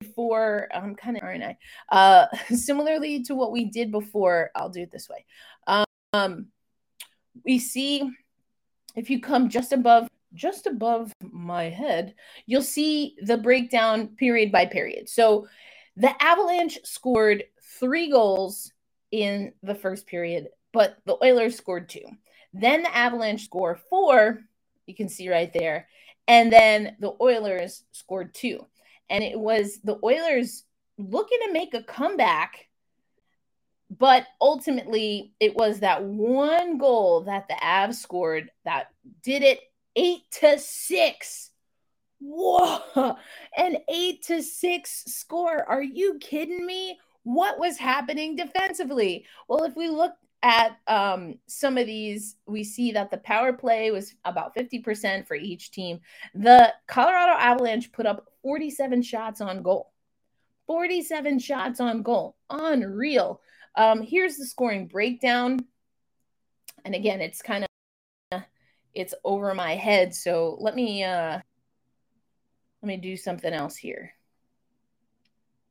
before. 0.00 0.68
I'm 0.72 0.94
kind 0.94 1.16
of 1.16 1.22
aren't 1.22 1.44
I? 1.44 1.58
Uh, 1.88 2.26
similarly 2.54 3.22
to 3.24 3.34
what 3.34 3.52
we 3.52 3.66
did 3.66 3.90
before. 3.90 4.50
I'll 4.54 4.68
do 4.68 4.82
it 4.82 4.92
this 4.92 5.08
way. 5.08 5.24
Um, 6.12 6.46
we 7.44 7.58
see 7.58 8.08
if 8.94 9.10
you 9.10 9.20
come 9.20 9.48
just 9.48 9.72
above 9.72 10.08
just 10.32 10.66
above 10.66 11.12
my 11.30 11.64
head, 11.64 12.14
you'll 12.46 12.62
see 12.62 13.16
the 13.22 13.36
breakdown 13.36 14.08
period 14.08 14.50
by 14.50 14.66
period. 14.66 15.08
So 15.08 15.46
The 15.96 16.12
Avalanche 16.22 16.78
scored 16.84 17.44
three 17.78 18.10
goals 18.10 18.72
in 19.10 19.52
the 19.62 19.74
first 19.74 20.06
period, 20.06 20.48
but 20.72 20.96
the 21.06 21.16
Oilers 21.22 21.56
scored 21.56 21.88
two. 21.88 22.06
Then 22.52 22.82
the 22.82 22.96
Avalanche 22.96 23.44
score 23.44 23.78
four, 23.90 24.40
you 24.86 24.94
can 24.94 25.08
see 25.08 25.30
right 25.30 25.52
there. 25.52 25.88
And 26.26 26.52
then 26.52 26.96
the 27.00 27.12
Oilers 27.20 27.84
scored 27.92 28.34
two. 28.34 28.66
And 29.10 29.22
it 29.22 29.38
was 29.38 29.78
the 29.84 29.98
Oilers 30.02 30.64
looking 30.98 31.38
to 31.46 31.52
make 31.52 31.74
a 31.74 31.82
comeback. 31.82 32.68
But 33.90 34.26
ultimately, 34.40 35.32
it 35.38 35.54
was 35.54 35.80
that 35.80 36.02
one 36.02 36.78
goal 36.78 37.22
that 37.22 37.46
the 37.48 37.54
Avs 37.54 37.96
scored 37.96 38.50
that 38.64 38.88
did 39.22 39.42
it 39.42 39.60
eight 39.94 40.22
to 40.40 40.58
six. 40.58 41.50
Whoa, 42.26 43.16
an 43.56 43.76
eight 43.88 44.22
to 44.24 44.42
six 44.42 45.04
score. 45.06 45.62
Are 45.68 45.82
you 45.82 46.18
kidding 46.20 46.64
me? 46.64 46.98
What 47.22 47.58
was 47.58 47.76
happening 47.76 48.34
defensively? 48.34 49.26
Well, 49.46 49.64
if 49.64 49.76
we 49.76 49.88
look 49.88 50.12
at 50.42 50.78
um, 50.86 51.34
some 51.46 51.76
of 51.76 51.86
these, 51.86 52.36
we 52.46 52.64
see 52.64 52.92
that 52.92 53.10
the 53.10 53.18
power 53.18 53.52
play 53.52 53.90
was 53.90 54.14
about 54.24 54.56
50% 54.56 55.26
for 55.26 55.34
each 55.34 55.70
team. 55.70 56.00
The 56.34 56.72
Colorado 56.86 57.32
Avalanche 57.32 57.92
put 57.92 58.06
up 58.06 58.26
47 58.42 59.02
shots 59.02 59.42
on 59.42 59.62
goal. 59.62 59.92
47 60.66 61.38
shots 61.38 61.78
on 61.78 62.02
goal. 62.02 62.36
Unreal. 62.48 63.42
Um, 63.76 64.00
here's 64.00 64.36
the 64.36 64.46
scoring 64.46 64.86
breakdown. 64.86 65.60
And 66.86 66.94
again, 66.94 67.20
it's 67.20 67.42
kind 67.42 67.64
of 67.64 68.42
it's 68.94 69.14
over 69.24 69.54
my 69.54 69.74
head. 69.74 70.14
So 70.14 70.56
let 70.60 70.74
me 70.74 71.04
uh 71.04 71.40
let 72.84 72.88
me 72.88 72.96
do 72.98 73.16
something 73.16 73.54
else 73.54 73.76
here. 73.76 74.12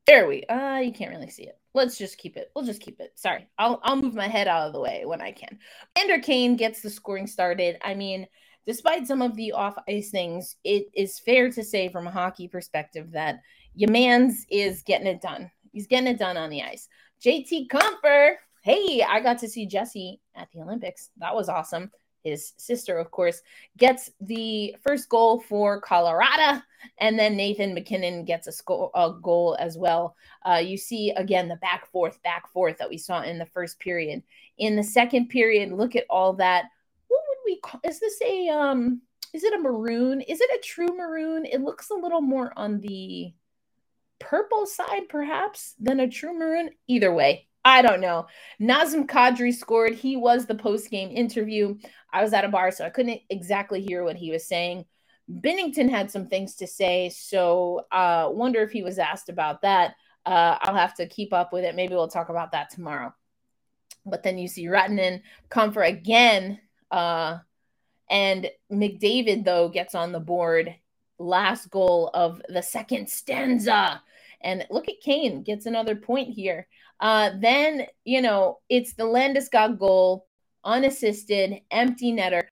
There 0.08 0.28
we 0.28 0.43
uh 0.45 0.80
you 0.80 0.91
can't 0.91 1.12
really 1.12 1.30
see 1.30 1.43
it. 1.43 1.60
Let's 1.76 1.95
just 1.95 2.17
keep 2.17 2.38
it. 2.38 2.49
We'll 2.56 2.65
just 2.65 2.82
keep 2.82 2.99
it. 2.99 3.12
Sorry. 3.13 3.47
I'll 3.60 3.80
I'll 3.84 3.95
move 3.95 4.15
my 4.15 4.28
head 4.28 4.47
out 4.47 4.65
of 4.65 4.73
the 4.73 4.80
way 4.80 5.04
when 5.06 5.21
I 5.21 5.32
can. 5.32 5.60
Evander 5.95 6.23
Kane 6.23 6.56
gets 6.56 6.82
the 6.82 6.89
scoring 6.89 7.28
started. 7.28 7.78
I 7.84 7.93
mean, 7.93 8.26
despite 8.65 9.06
some 9.06 9.21
of 9.21 9.36
the 9.36 9.52
off 9.52 9.76
ice 9.88 10.10
things, 10.10 10.56
it 10.63 10.88
is 10.95 11.19
fair 11.19 11.52
to 11.52 11.63
say 11.63 11.88
from 11.88 12.08
a 12.08 12.12
hockey 12.12 12.47
perspective 12.47 13.12
that 13.12 13.41
Yamans 13.80 14.38
is 14.49 14.82
getting 14.82 15.06
it 15.06 15.21
done. 15.21 15.52
He's 15.71 15.86
getting 15.86 16.08
it 16.08 16.17
done 16.17 16.36
on 16.36 16.49
the 16.49 16.63
ice. 16.63 16.89
JT 17.23 17.67
Compher, 17.67 18.38
hey, 18.63 19.06
I 19.08 19.19
got 19.19 19.38
to 19.39 19.47
see 19.47 19.67
Jesse 19.67 20.19
at 20.34 20.47
the 20.52 20.62
Olympics. 20.62 21.12
That 21.17 21.36
was 21.36 21.47
awesome 21.47 21.91
his 22.24 22.54
sister, 22.58 22.98
of 22.98 23.12
course, 23.12 23.42
gets 23.78 24.12
the 24.22 24.76
first 24.82 25.10
goal 25.10 25.42
for 25.42 25.82
Colorado, 25.82 26.62
and 26.98 27.20
then 27.20 27.36
Nathan 27.36 27.74
MacKinnon 27.74 28.26
gets 28.26 28.48
a, 28.48 28.52
sco- 28.52 28.92
a 28.96 29.14
goal 29.22 29.58
as 29.60 29.78
well. 29.78 30.16
Uh, 30.46 30.62
you 30.64 30.78
see 30.78 31.12
again 31.12 31.48
the 31.48 31.58
back 31.58 31.92
forth, 31.92 32.22
back 32.24 32.50
forth 32.52 32.78
that 32.78 32.90
we 32.90 32.98
saw 32.98 33.22
in 33.22 33.38
the 33.38 33.46
first 33.46 33.80
period. 33.80 34.24
In 34.58 34.76
the 34.76 34.84
second 34.84 35.28
period, 35.28 35.72
look 35.72 35.96
at 35.96 36.06
all 36.10 36.34
that. 36.34 36.66
What 37.08 37.22
would 37.28 37.38
we 37.46 37.60
call? 37.60 37.82
Is 37.84 38.00
this 38.00 38.22
a 38.22 38.50
um? 38.50 39.02
Is 39.34 39.44
it 39.44 39.54
a 39.54 39.60
maroon? 39.60 40.22
Is 40.22 40.42
it 40.42 40.50
a 40.56 40.62
true 40.64 40.96
maroon? 40.96 41.46
It 41.46 41.62
looks 41.62 41.90
a 41.90 41.96
little 41.96 42.22
more 42.22 42.54
on 42.56 42.80
the 42.82 43.34
purple 44.20 44.66
side, 44.66 45.10
perhaps, 45.10 45.74
than 45.80 46.00
a 46.00 46.10
true 46.10 46.38
maroon. 46.38 46.70
Either 46.88 47.12
way, 47.14 47.48
I 47.65 47.82
don't 47.82 48.02
know. 48.02 48.28
Nazem 48.60 49.08
Kadri 49.08 49.54
scored. 49.54 49.93
He 49.93 50.17
was 50.17 50.45
the 50.45 50.56
post 50.56 50.89
game 50.89 51.10
interview. 51.10 51.78
I 52.12 52.21
was 52.21 52.34
at 52.34 52.45
a 52.45 52.49
bar, 52.49 52.71
so 52.71 52.86
I 52.86 52.89
couldn't 52.89 53.21
exactly 53.30 53.82
hear 53.82 54.04
what 54.04 54.17
he 54.17 54.32
was 54.32 54.45
saying. 54.45 54.86
Binnington 55.32 55.89
had 55.89 56.12
some 56.12 56.28
things 56.28 56.56
to 56.56 56.67
say, 56.67 57.10
so 57.10 57.86
uh, 57.91 58.30
wonder 58.32 58.62
if 58.62 58.71
he 58.71 58.84
was 58.84 58.99
asked 58.99 59.30
about 59.30 59.62
that. 59.62 59.95
Uh, 60.26 60.58
I'll 60.62 60.76
have 60.76 60.95
to 60.95 61.08
keep 61.08 61.34
up 61.34 61.54
with 61.54 61.63
it. 61.63 61.76
Maybe 61.76 61.95
we'll 61.95 62.08
talk 62.08 62.30
about 62.30 62.52
that 62.52 62.69
tomorrow. 62.69 63.13
But 64.06 64.23
then 64.23 64.38
you 64.38 64.49
see 64.49 64.65
Rantanen 64.65 65.21
Compher 65.49 65.88
again, 65.88 66.60
uh, 66.91 67.38
and 68.10 68.49
McDavid 68.71 69.45
though 69.45 69.69
gets 69.69 69.95
on 69.95 70.12
the 70.12 70.19
board. 70.19 70.76
Last 71.17 71.69
goal 71.69 72.10
of 72.13 72.41
the 72.49 72.62
second 72.62 73.10
stanza. 73.10 74.02
And 74.41 74.65
look 74.69 74.89
at 74.89 74.99
Kane 75.02 75.41
gets 75.43 75.65
another 75.65 75.95
point 75.95 76.30
here. 76.30 76.67
Uh, 77.04 77.32
then, 77.38 77.86
you 78.06 78.22
know, 78.22 78.60
it's 78.70 78.94
the 78.94 79.04
Landeskog 79.04 79.78
goal, 79.78 80.26
unassisted, 80.63 81.60
empty 81.70 82.13
netter. 82.13 82.44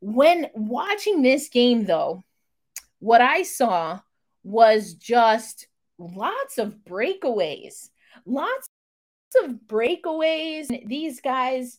When 0.00 0.48
watching 0.54 1.22
this 1.22 1.48
game, 1.48 1.84
though, 1.84 2.24
what 2.98 3.20
I 3.20 3.44
saw 3.44 4.00
was 4.42 4.94
just 4.94 5.68
lots 5.98 6.58
of 6.58 6.74
breakaways, 6.84 7.90
lots 8.26 8.66
of 9.44 9.52
breakaways. 9.68 10.66
These 10.84 11.20
guys, 11.20 11.78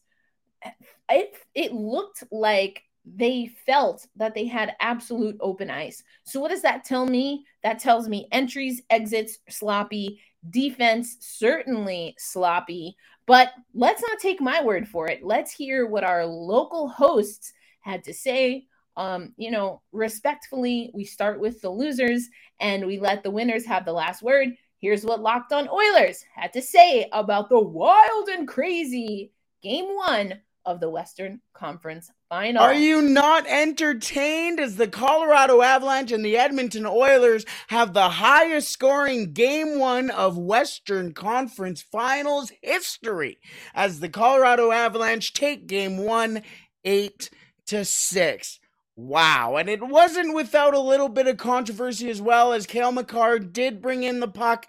it, 1.09 1.35
it 1.53 1.73
looked 1.73 2.23
like 2.31 2.83
they 3.05 3.51
felt 3.65 4.07
that 4.15 4.33
they 4.33 4.45
had 4.45 4.75
absolute 4.79 5.37
open 5.39 5.69
ice. 5.69 6.03
So, 6.23 6.39
what 6.39 6.51
does 6.51 6.61
that 6.61 6.85
tell 6.85 7.05
me? 7.05 7.45
That 7.63 7.79
tells 7.79 8.07
me 8.07 8.27
entries, 8.31 8.81
exits, 8.89 9.39
sloppy, 9.49 10.21
defense, 10.49 11.17
certainly 11.19 12.15
sloppy. 12.17 12.95
But 13.25 13.53
let's 13.73 14.01
not 14.01 14.19
take 14.19 14.41
my 14.41 14.61
word 14.63 14.87
for 14.87 15.07
it. 15.07 15.23
Let's 15.23 15.51
hear 15.51 15.85
what 15.85 16.03
our 16.03 16.25
local 16.25 16.87
hosts 16.89 17.53
had 17.81 18.03
to 18.05 18.13
say. 18.13 18.67
Um, 18.95 19.33
you 19.37 19.49
know, 19.49 19.81
respectfully, 19.91 20.91
we 20.93 21.05
start 21.05 21.39
with 21.39 21.61
the 21.61 21.69
losers 21.69 22.29
and 22.59 22.85
we 22.85 22.99
let 22.99 23.23
the 23.23 23.31
winners 23.31 23.65
have 23.65 23.85
the 23.85 23.93
last 23.93 24.21
word. 24.21 24.49
Here's 24.77 25.05
what 25.05 25.21
Locked 25.21 25.53
On 25.53 25.67
Oilers 25.69 26.23
had 26.35 26.51
to 26.53 26.61
say 26.61 27.07
about 27.13 27.49
the 27.49 27.59
wild 27.59 28.27
and 28.27 28.47
crazy 28.47 29.31
game 29.61 29.95
one 29.95 30.41
of 30.65 30.79
the 30.79 30.89
Western 30.89 31.41
Conference 31.53 32.09
Final. 32.29 32.63
Are 32.63 32.73
you 32.73 33.01
not 33.01 33.45
entertained 33.47 34.59
as 34.59 34.75
the 34.75 34.87
Colorado 34.87 35.61
Avalanche 35.61 36.11
and 36.11 36.23
the 36.23 36.37
Edmonton 36.37 36.85
Oilers 36.85 37.45
have 37.67 37.93
the 37.93 38.09
highest 38.09 38.69
scoring 38.69 39.33
game 39.33 39.79
one 39.79 40.09
of 40.09 40.37
Western 40.37 41.13
Conference 41.13 41.81
Finals 41.81 42.51
history 42.61 43.37
as 43.73 43.99
the 43.99 44.09
Colorado 44.09 44.71
Avalanche 44.71 45.33
take 45.33 45.67
game 45.67 45.97
one 45.97 46.41
8 46.83 47.29
to 47.67 47.85
6. 47.85 48.59
Wow, 48.95 49.55
and 49.57 49.69
it 49.69 49.81
wasn't 49.81 50.35
without 50.35 50.73
a 50.73 50.79
little 50.79 51.09
bit 51.09 51.27
of 51.27 51.37
controversy 51.37 52.09
as 52.09 52.21
well 52.21 52.53
as 52.53 52.67
Cale 52.67 52.91
Makar 52.91 53.39
did 53.39 53.81
bring 53.81 54.03
in 54.03 54.19
the 54.19 54.27
puck 54.27 54.67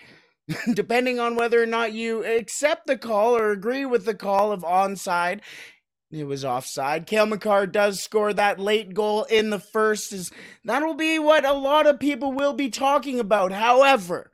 depending 0.74 1.18
on 1.18 1.36
whether 1.36 1.62
or 1.62 1.66
not 1.66 1.92
you 1.92 2.24
accept 2.24 2.86
the 2.86 2.98
call 2.98 3.36
or 3.36 3.50
agree 3.50 3.84
with 3.84 4.04
the 4.04 4.14
call 4.14 4.52
of 4.52 4.62
onside. 4.62 5.40
It 6.14 6.28
was 6.28 6.44
offside. 6.44 7.06
Cale 7.06 7.26
Makar 7.26 7.66
does 7.66 8.00
score 8.00 8.32
that 8.32 8.60
late 8.60 8.94
goal 8.94 9.24
in 9.24 9.50
the 9.50 9.58
first. 9.58 10.12
Is 10.12 10.30
that'll 10.64 10.94
be 10.94 11.18
what 11.18 11.44
a 11.44 11.52
lot 11.52 11.88
of 11.88 11.98
people 11.98 12.32
will 12.32 12.52
be 12.52 12.70
talking 12.70 13.18
about. 13.18 13.50
However, 13.50 14.30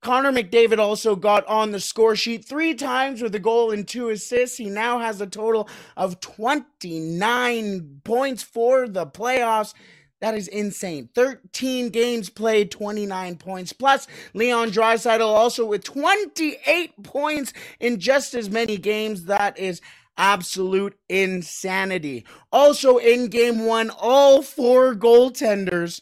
Connor 0.00 0.32
McDavid 0.32 0.78
also 0.78 1.14
got 1.14 1.46
on 1.46 1.70
the 1.70 1.80
score 1.80 2.16
sheet 2.16 2.46
three 2.46 2.74
times 2.74 3.20
with 3.20 3.34
a 3.34 3.38
goal 3.38 3.70
and 3.72 3.86
two 3.86 4.08
assists. 4.08 4.56
He 4.56 4.70
now 4.70 5.00
has 5.00 5.20
a 5.20 5.26
total 5.26 5.68
of 5.98 6.18
29 6.20 8.00
points 8.04 8.42
for 8.42 8.88
the 8.88 9.06
playoffs. 9.06 9.74
That 10.20 10.34
is 10.34 10.48
insane. 10.48 11.10
13 11.14 11.90
games 11.90 12.30
played, 12.30 12.70
29 12.70 13.36
points. 13.36 13.72
Plus, 13.72 14.06
Leon 14.34 14.70
Draisaitl 14.70 15.20
also 15.20 15.66
with 15.66 15.84
28 15.84 17.02
points 17.02 17.52
in 17.80 18.00
just 18.00 18.32
as 18.32 18.48
many 18.48 18.78
games. 18.78 19.24
That 19.24 19.58
is 19.58 19.82
absolute 20.16 20.96
insanity. 21.08 22.24
Also, 22.50 22.98
in 22.98 23.28
game 23.28 23.64
one, 23.64 23.90
all 23.90 24.42
four 24.42 24.94
goaltenders 24.94 26.00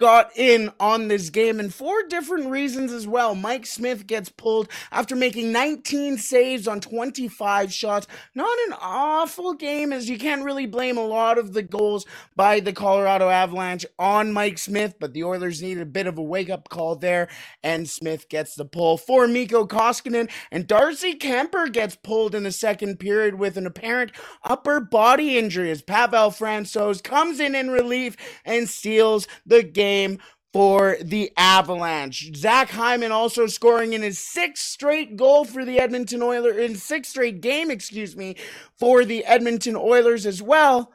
got 0.00 0.36
in 0.36 0.70
on 0.80 1.06
this 1.06 1.30
game 1.30 1.60
and 1.60 1.72
for 1.72 2.02
different 2.08 2.50
reasons 2.50 2.92
as 2.92 3.06
well. 3.06 3.34
Mike 3.34 3.64
Smith 3.64 4.06
gets 4.06 4.28
pulled 4.28 4.68
after 4.90 5.14
making 5.14 5.52
19 5.52 6.18
saves 6.18 6.66
on 6.66 6.80
25 6.80 7.72
shots. 7.72 8.06
Not 8.34 8.58
an 8.66 8.74
awful 8.80 9.54
game 9.54 9.92
as 9.92 10.08
you 10.08 10.18
can't 10.18 10.44
really 10.44 10.66
blame 10.66 10.98
a 10.98 11.06
lot 11.06 11.38
of 11.38 11.52
the 11.52 11.62
goals 11.62 12.06
by 12.34 12.58
the 12.58 12.72
Colorado 12.72 13.28
Avalanche 13.28 13.86
on 13.98 14.32
Mike 14.32 14.58
Smith, 14.58 14.96
but 14.98 15.12
the 15.12 15.22
Oilers 15.22 15.62
needed 15.62 15.82
a 15.82 15.86
bit 15.86 16.08
of 16.08 16.18
a 16.18 16.22
wake 16.22 16.50
up 16.50 16.68
call 16.68 16.96
there 16.96 17.28
and 17.62 17.88
Smith 17.88 18.28
gets 18.28 18.56
the 18.56 18.64
pull 18.64 18.96
for 18.98 19.28
Mikko 19.28 19.66
Koskinen 19.66 20.28
and 20.50 20.66
Darcy 20.66 21.14
Kuemper 21.14 21.72
gets 21.72 21.94
pulled 21.94 22.34
in 22.34 22.42
the 22.42 22.52
second 22.52 22.98
period 22.98 23.36
with 23.36 23.56
an 23.56 23.66
apparent 23.66 24.10
upper 24.42 24.80
body 24.80 25.38
injury 25.38 25.70
as 25.70 25.82
Pavel 25.82 26.30
Francouz 26.30 27.02
comes 27.02 27.38
in 27.38 27.54
in 27.54 27.70
relief 27.70 28.16
and 28.44 28.68
steals 28.68 29.28
the 29.46 29.62
game 29.62 29.83
game 29.84 30.18
for 30.52 30.96
the 31.02 31.32
Avalanche. 31.36 32.30
Zach 32.36 32.70
Hyman 32.70 33.10
also 33.10 33.46
scoring 33.46 33.92
in 33.92 34.02
his 34.02 34.18
sixth 34.18 34.64
straight 34.64 35.16
goal 35.16 35.44
for 35.44 35.64
the 35.64 35.80
Edmonton 35.80 36.22
Oilers, 36.22 36.56
in 36.56 36.76
sixth 36.76 37.10
straight 37.10 37.40
game, 37.40 37.70
excuse 37.70 38.16
me, 38.16 38.36
for 38.78 39.04
the 39.04 39.24
Edmonton 39.24 39.76
Oilers 39.76 40.26
as 40.26 40.40
well. 40.40 40.92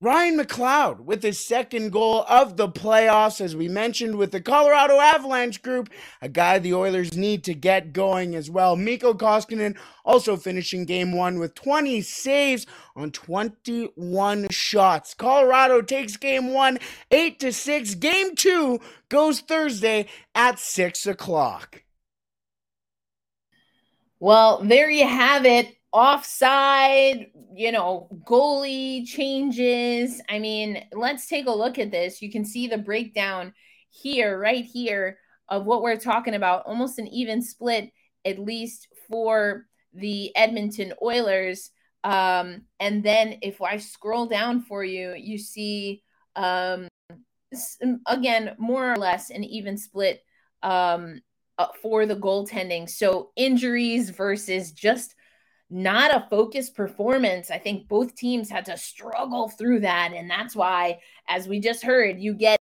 Ryan 0.00 0.38
McLeod 0.38 1.00
with 1.00 1.24
his 1.24 1.44
second 1.44 1.90
goal 1.90 2.24
of 2.28 2.56
the 2.56 2.68
playoffs, 2.68 3.40
as 3.40 3.56
we 3.56 3.66
mentioned, 3.66 4.14
with 4.14 4.30
the 4.30 4.40
Colorado 4.40 5.00
Avalanche 5.00 5.60
group, 5.60 5.90
a 6.22 6.28
guy 6.28 6.60
the 6.60 6.72
Oilers 6.72 7.16
need 7.16 7.42
to 7.44 7.54
get 7.54 7.92
going 7.92 8.36
as 8.36 8.48
well. 8.48 8.76
Mikko 8.76 9.14
Koskinen 9.14 9.76
also 10.04 10.36
finishing 10.36 10.84
game 10.84 11.10
one 11.10 11.40
with 11.40 11.56
20 11.56 12.00
saves 12.02 12.64
on 12.94 13.10
21 13.10 14.46
shots. 14.50 15.14
Colorado 15.14 15.82
takes 15.82 16.16
game 16.16 16.52
one, 16.52 16.78
8 17.10 17.40
to 17.40 17.52
6. 17.52 17.94
Game 17.96 18.36
two 18.36 18.78
goes 19.08 19.40
Thursday 19.40 20.06
at 20.32 20.60
6 20.60 21.06
o'clock. 21.08 21.82
Well, 24.20 24.60
there 24.62 24.90
you 24.90 25.08
have 25.08 25.44
it 25.44 25.77
offside, 25.92 27.26
you 27.54 27.72
know, 27.72 28.08
goalie 28.24 29.06
changes. 29.06 30.20
I 30.28 30.38
mean, 30.38 30.84
let's 30.92 31.26
take 31.26 31.46
a 31.46 31.52
look 31.52 31.78
at 31.78 31.90
this. 31.90 32.20
You 32.20 32.30
can 32.30 32.44
see 32.44 32.66
the 32.66 32.78
breakdown 32.78 33.54
here, 33.90 34.38
right 34.38 34.64
here, 34.64 35.18
of 35.48 35.64
what 35.64 35.82
we're 35.82 35.96
talking 35.96 36.34
about. 36.34 36.66
Almost 36.66 36.98
an 36.98 37.08
even 37.08 37.42
split, 37.42 37.90
at 38.24 38.38
least 38.38 38.88
for 39.08 39.66
the 39.94 40.34
Edmonton 40.36 40.92
Oilers. 41.02 41.70
Um, 42.04 42.62
and 42.78 43.02
then 43.02 43.38
if 43.42 43.60
I 43.62 43.78
scroll 43.78 44.26
down 44.26 44.60
for 44.60 44.84
you, 44.84 45.14
you 45.16 45.38
see 45.38 46.02
um, 46.36 46.88
again 48.06 48.54
more 48.58 48.92
or 48.92 48.96
less 48.96 49.30
an 49.30 49.42
even 49.42 49.76
split 49.76 50.22
um, 50.62 51.20
uh, 51.56 51.68
for 51.82 52.06
the 52.06 52.16
goaltending. 52.16 52.88
So 52.88 53.30
injuries 53.36 54.10
versus 54.10 54.72
just 54.72 55.14
not 55.70 56.14
a 56.14 56.26
focused 56.30 56.74
performance. 56.74 57.50
I 57.50 57.58
think 57.58 57.88
both 57.88 58.14
teams 58.14 58.48
had 58.50 58.64
to 58.66 58.76
struggle 58.76 59.48
through 59.48 59.80
that. 59.80 60.12
And 60.14 60.30
that's 60.30 60.56
why, 60.56 61.00
as 61.28 61.46
we 61.46 61.60
just 61.60 61.82
heard, 61.82 62.18
you 62.18 62.34
get 62.34 62.58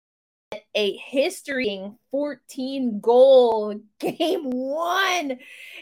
a 0.75 0.95
history 0.97 1.91
14 2.11 2.99
goal 2.99 3.79
game 3.99 4.49
one 4.49 5.31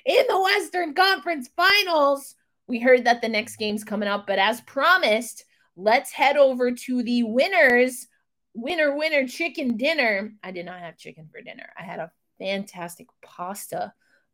in 0.06 0.26
the 0.30 0.42
Western 0.42 0.94
Conference 0.94 1.50
Finals. 1.56 2.36
We 2.68 2.80
heard 2.80 3.06
that 3.06 3.22
the 3.22 3.30
next 3.30 3.58
game's 3.58 3.84
coming 3.84 4.10
up, 4.10 4.26
but 4.26 4.40
as 4.40 4.62
promised, 4.62 5.46
let's 5.76 6.12
head 6.12 6.38
over 6.38 6.72
to 6.72 7.04
the 7.04 7.24
winners. 7.24 8.08
Winner, 8.54 8.96
winner, 8.96 9.28
chicken 9.28 9.76
dinner. 9.78 10.34
I 10.42 10.52
did 10.52 10.66
not 10.66 10.80
have 10.80 10.98
chicken 10.98 11.28
for 11.32 11.42
dinner. 11.42 11.70
I 11.78 11.84
had 11.84 12.00
a 12.00 12.12
fantastic 12.40 13.08
pasta 13.22 13.94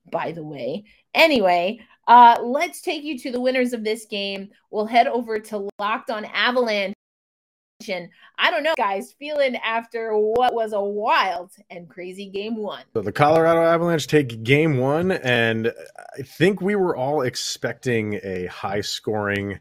by 0.09 0.31
the 0.31 0.43
way. 0.43 0.83
Anyway, 1.13 1.79
uh, 2.07 2.39
let's 2.41 2.81
take 2.81 3.03
you 3.03 3.17
to 3.19 3.31
the 3.31 3.39
winners 3.39 3.73
of 3.73 3.83
this 3.83 4.05
game. 4.05 4.49
We'll 4.69 4.85
head 4.85 5.07
over 5.07 5.39
to 5.39 5.69
Locked 5.79 6.09
on 6.09 6.25
Avalanche. 6.25 6.95
I 8.37 8.51
don't 8.51 8.61
know, 8.61 8.75
guys, 8.77 9.13
feeling 9.17 9.55
after 9.55 10.15
what 10.15 10.53
was 10.53 10.73
a 10.73 10.81
wild 10.81 11.51
and 11.71 11.89
crazy 11.89 12.29
game 12.29 12.55
one. 12.55 12.83
So 12.93 13.01
the 13.01 13.11
Colorado 13.11 13.63
Avalanche 13.63 14.05
take 14.05 14.43
game 14.43 14.77
one, 14.77 15.13
and 15.13 15.73
I 16.17 16.21
think 16.21 16.61
we 16.61 16.75
were 16.75 16.95
all 16.95 17.21
expecting 17.21 18.19
a 18.23 18.45
high 18.45 18.81
scoring 18.81 19.59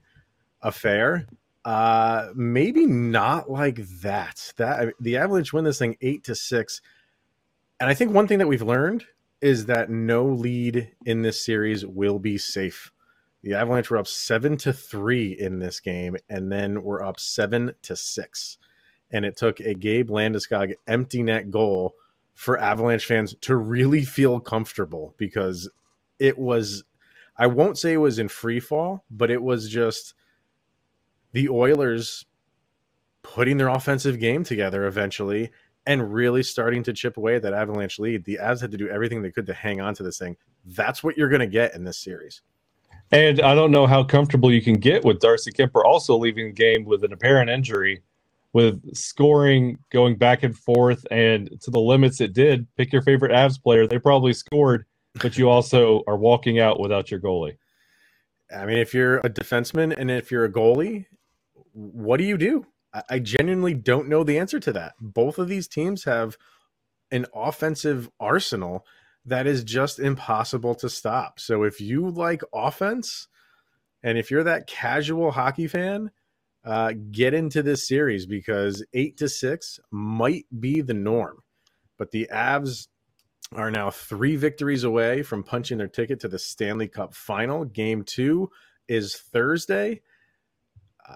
affair. 0.61 1.27
Uh, 1.65 2.29
maybe 2.35 2.85
not 2.85 3.51
like 3.51 3.77
that. 4.03 4.53
That 4.57 4.93
the 5.01 5.17
Avalanche 5.17 5.53
win 5.53 5.65
this 5.65 5.79
thing 5.79 5.97
eight 6.03 6.25
to 6.25 6.35
six. 6.35 6.83
And 7.81 7.89
I 7.89 7.95
think 7.95 8.13
one 8.13 8.29
thing 8.29 8.39
that 8.39 8.49
we've 8.49 8.61
learned 8.61 9.05
is 9.41 9.67
that 9.67 9.91
no 9.91 10.27
lead 10.27 10.91
in 11.05 11.23
this 11.23 11.45
series 11.45 11.87
will 11.87 12.19
be 12.19 12.37
safe. 12.39 12.93
The 13.43 13.55
Avalanche 13.55 13.91
were 13.91 13.97
up 13.97 14.07
seven 14.07 14.57
to 14.59 14.73
three 14.73 15.33
in 15.33 15.59
this 15.59 15.81
game, 15.81 16.17
and 16.29 16.53
then 16.53 16.83
we're 16.83 17.03
up 17.03 17.19
seven 17.19 17.75
to 17.83 17.97
six. 17.97 18.59
And 19.11 19.25
it 19.25 19.37
took 19.37 19.61
a 19.61 19.75
Gabe 19.75 20.11
Landeskog 20.11 20.75
empty 20.87 21.23
net 21.23 21.51
goal 21.51 21.95
for 22.35 22.59
Avalanche 22.59 23.07
fans 23.07 23.35
to 23.43 23.57
really 23.57 24.05
feel 24.05 24.41
comfortable 24.41 25.15
because 25.17 25.69
it 26.19 26.39
was, 26.39 26.85
I 27.37 27.47
won't 27.47 27.79
say 27.79 27.95
it 27.95 27.99
was 27.99 28.19
in 28.19 28.29
free 28.29 28.61
fall, 28.61 29.05
but 29.11 29.31
it 29.31 29.43
was 29.43 29.69
just 29.69 30.15
the 31.33 31.49
Oilers 31.49 32.27
putting 33.23 33.57
their 33.57 33.69
offensive 33.69 34.19
game 34.19 34.45
together 34.45 34.87
eventually 34.87 35.51
and 35.87 36.13
really 36.13 36.43
starting 36.43 36.83
to 36.85 36.93
chip 36.93 37.17
away 37.17 37.37
at 37.37 37.43
that 37.43 37.55
Avalanche 37.55 37.99
lead. 37.99 38.25
The 38.25 38.39
Avs 38.41 38.61
had 38.61 38.71
to 38.71 38.77
do 38.77 38.89
everything 38.89 39.23
they 39.23 39.31
could 39.31 39.47
to 39.47 39.55
hang 39.55 39.81
on 39.81 39.95
to 39.95 40.03
this 40.03 40.19
thing. 40.19 40.37
That's 40.65 41.03
what 41.03 41.17
you're 41.17 41.29
going 41.29 41.41
to 41.41 41.47
get 41.47 41.75
in 41.75 41.85
this 41.85 41.99
series. 41.99 42.43
And 43.13 43.41
I 43.41 43.55
don't 43.55 43.73
know 43.73 43.87
how 43.87 44.05
comfortable 44.05 44.53
you 44.53 44.63
can 44.63 44.75
get 44.75 45.05
with 45.05 45.21
Darcy 45.21 45.51
Kuemper 45.51 45.85
also 45.85 46.17
leaving 46.17 46.47
the 46.47 46.53
game 46.53 46.85
with 46.85 47.03
an 47.03 47.13
apparent 47.13 47.51
injury, 47.51 48.03
with 48.53 48.95
scoring 48.95 49.79
going 49.91 50.17
back 50.17 50.43
and 50.43 50.57
forth 50.57 51.05
and 51.11 51.51
to 51.63 51.71
the 51.71 51.81
limits 51.81 52.21
it 52.21 52.33
did. 52.33 52.67
Pick 52.77 52.93
your 52.93 53.03
favorite 53.03 53.33
Avs 53.33 53.61
player. 53.61 53.87
They 53.87 53.99
probably 53.99 54.33
scored, 54.33 54.85
but 55.21 55.37
you 55.37 55.49
also 55.49 56.05
are 56.07 56.17
walking 56.17 56.61
out 56.61 56.79
without 56.79 57.11
your 57.11 57.21
goalie. 57.21 57.57
I 58.57 58.67
mean, 58.67 58.79
if 58.79 58.95
you're 58.95 59.19
a 59.19 59.31
defenseman 59.31 59.95
and 59.97 60.11
if 60.11 60.31
you're 60.31 60.45
a 60.45 60.53
goalie, 60.53 61.07
what 61.73 62.19
do 62.19 62.25
you 62.25 62.37
do? 62.37 62.67
I 63.09 63.19
genuinely 63.21 63.75
don't 63.75 64.09
know 64.09 64.25
the 64.25 64.39
answer 64.39 64.59
to 64.61 64.73
that. 64.73 64.95
Both 65.01 65.39
of 65.39 65.49
these 65.49 65.69
teams 65.69 66.05
have 66.05 66.37
an 67.11 67.27
offensive 67.35 68.11
arsenal 68.19 68.85
that 69.25 69.47
is 69.47 69.65
just 69.65 69.99
impossible 69.99 70.75
to 70.77 70.89
stop. 70.89 71.39
So 71.39 71.63
if 71.63 71.81
you 71.81 72.09
like 72.09 72.43
offense 72.53 73.29
and 74.03 74.19
if 74.19 74.31
you're 74.31 74.45
that 74.45 74.67
casual 74.67 75.31
hockey 75.31 75.67
fan, 75.67 76.11
uh, 76.65 76.93
get 77.11 77.33
into 77.35 77.63
this 77.63 77.87
series 77.87 78.27
because 78.27 78.85
eight 78.93 79.17
to 79.19 79.29
six 79.29 79.79
might 79.91 80.47
be 80.59 80.81
the 80.81 80.95
norm. 80.95 81.43
But 81.97 82.11
the 82.11 82.29
Avs 82.33 82.89
are 83.53 83.71
now 83.71 83.91
three 83.91 84.37
victories 84.37 84.85
away 84.85 85.23
from 85.23 85.43
punching 85.43 85.79
their 85.79 85.89
ticket 85.89 86.21
to 86.21 86.29
the 86.29 86.39
Stanley 86.39 86.89
Cup 86.89 87.15
final. 87.15 87.65
Game 87.65 88.05
two 88.05 88.51
is 88.89 89.17
Thursday. 89.17 90.01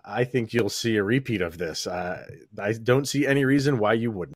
I 0.04 0.24
think 0.24 0.52
you'll 0.52 0.68
see 0.68 0.96
a 0.96 1.02
repeat 1.02 1.42
of 1.42 1.58
this. 1.58 1.86
Uh, 1.86 2.24
I 2.58 2.72
don't 2.72 3.06
see 3.06 3.26
any 3.26 3.44
reason 3.44 3.78
why 3.78 3.94
you 3.94 4.10
wouldn't. 4.10 4.34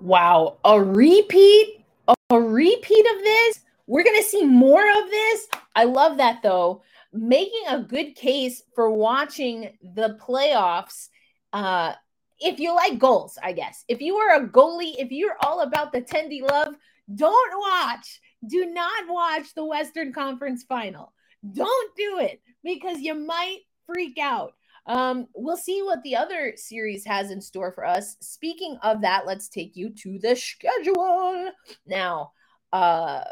Wow, 0.00 0.58
a 0.64 0.82
repeat? 0.82 1.84
A 2.30 2.40
repeat 2.40 3.06
of 3.14 3.22
this? 3.22 3.60
We're 3.86 4.04
to 4.04 4.22
see 4.22 4.44
more 4.44 4.80
of 4.80 5.10
this. 5.10 5.48
I 5.74 5.84
love 5.84 6.16
that 6.18 6.42
though. 6.42 6.82
Making 7.12 7.64
a 7.68 7.80
good 7.80 8.14
case 8.14 8.62
for 8.74 8.90
watching 8.90 9.76
the 9.82 10.16
playoffs. 10.20 11.08
Uh, 11.52 11.94
if 12.38 12.58
you 12.58 12.74
like 12.74 12.98
goals, 12.98 13.36
I 13.42 13.52
guess. 13.52 13.84
If 13.88 14.00
you 14.00 14.16
are 14.16 14.36
a 14.36 14.48
goalie, 14.48 14.94
if 14.98 15.10
you're 15.10 15.36
all 15.44 15.60
about 15.60 15.92
the 15.92 16.00
Tendy 16.00 16.40
love, 16.40 16.74
don't 17.14 17.58
watch 17.58 18.20
do 18.46 18.66
not 18.66 19.08
watch 19.08 19.54
the 19.54 19.64
Western 19.64 20.12
Conference 20.12 20.64
final. 20.64 21.12
Don't 21.52 21.96
do 21.96 22.18
it 22.18 22.42
because 22.62 23.00
you 23.00 23.14
might 23.14 23.60
freak 23.86 24.18
out. 24.18 24.54
Um, 24.86 25.28
we'll 25.34 25.56
see 25.56 25.82
what 25.82 26.02
the 26.02 26.16
other 26.16 26.54
series 26.56 27.04
has 27.04 27.30
in 27.30 27.40
store 27.40 27.72
for 27.72 27.84
us. 27.84 28.16
Speaking 28.20 28.78
of 28.82 29.02
that, 29.02 29.26
let's 29.26 29.48
take 29.48 29.76
you 29.76 29.90
to 29.90 30.18
the 30.18 30.34
schedule. 30.36 31.50
Now, 31.86 32.32
uh, 32.72 33.24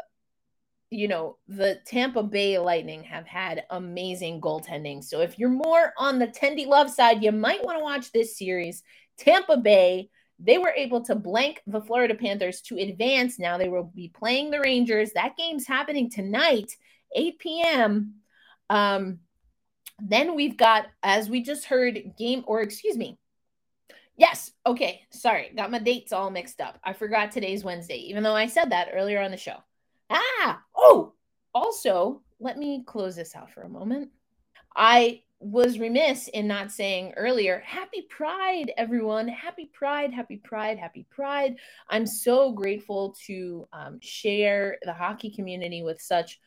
you 0.91 1.07
know, 1.07 1.37
the 1.47 1.79
Tampa 1.85 2.23
Bay 2.23 2.57
Lightning 2.57 3.03
have 3.03 3.27
had 3.27 3.63
amazing 3.69 4.41
goaltending. 4.41 5.03
So 5.03 5.21
if 5.21 5.37
you're 5.37 5.49
more 5.49 5.93
on 5.97 6.17
the 6.17 6.27
Tendy 6.27 6.65
Love 6.65 6.89
side, 6.89 7.23
you 7.23 7.31
might 7.31 7.63
want 7.63 7.77
to 7.77 7.83
watch 7.83 8.11
this 8.11 8.37
series. 8.37 8.83
Tampa 9.17 9.57
Bay 9.57 10.09
they 10.39 10.57
were 10.57 10.73
able 10.75 11.01
to 11.05 11.15
blank 11.15 11.61
the 11.67 11.81
Florida 11.81 12.15
Panthers 12.15 12.61
to 12.61 12.77
advance. 12.77 13.37
Now 13.37 13.57
they 13.57 13.69
will 13.69 13.83
be 13.83 14.07
playing 14.07 14.51
the 14.51 14.59
Rangers. 14.59 15.11
That 15.13 15.37
game's 15.37 15.67
happening 15.67 16.09
tonight, 16.09 16.75
8 17.13 17.39
p.m. 17.39 18.15
Um, 18.69 19.19
then 20.01 20.35
we've 20.35 20.55
got, 20.55 20.87
as 21.03 21.29
we 21.29 21.43
just 21.43 21.65
heard, 21.65 22.13
game 22.17 22.43
or 22.47 22.61
excuse 22.61 22.97
me. 22.97 23.17
Yes, 24.15 24.51
okay, 24.65 25.01
sorry, 25.11 25.51
got 25.55 25.71
my 25.71 25.79
dates 25.79 26.11
all 26.11 26.29
mixed 26.29 26.59
up. 26.59 26.77
I 26.83 26.93
forgot 26.93 27.31
today's 27.31 27.63
Wednesday, 27.63 27.97
even 28.09 28.23
though 28.23 28.35
I 28.35 28.47
said 28.47 28.71
that 28.71 28.89
earlier 28.93 29.21
on 29.21 29.31
the 29.31 29.37
show. 29.37 29.55
Ah, 30.09 30.61
oh, 30.75 31.13
also, 31.53 32.21
let 32.39 32.57
me 32.57 32.83
close 32.85 33.15
this 33.15 33.35
out 33.35 33.51
for 33.51 33.61
a 33.61 33.69
moment. 33.69 34.09
I 34.75 35.21
was 35.39 35.79
remiss 35.79 36.27
in 36.29 36.47
not 36.47 36.71
saying 36.71 37.13
earlier 37.15 37.63
happy 37.65 38.01
pride 38.09 38.73
everyone. 38.77 39.27
Happy 39.27 39.69
pride 39.73 40.13
happy 40.13 40.37
pride 40.37 40.77
happy 40.77 41.05
pride. 41.09 41.55
I'm 41.89 42.05
so 42.05 42.51
grateful 42.51 43.15
to 43.27 43.67
um, 43.71 43.99
share 44.01 44.77
the 44.83 44.93
hockey 44.93 45.29
community 45.29 45.81
with 45.81 46.01
such 46.01 46.39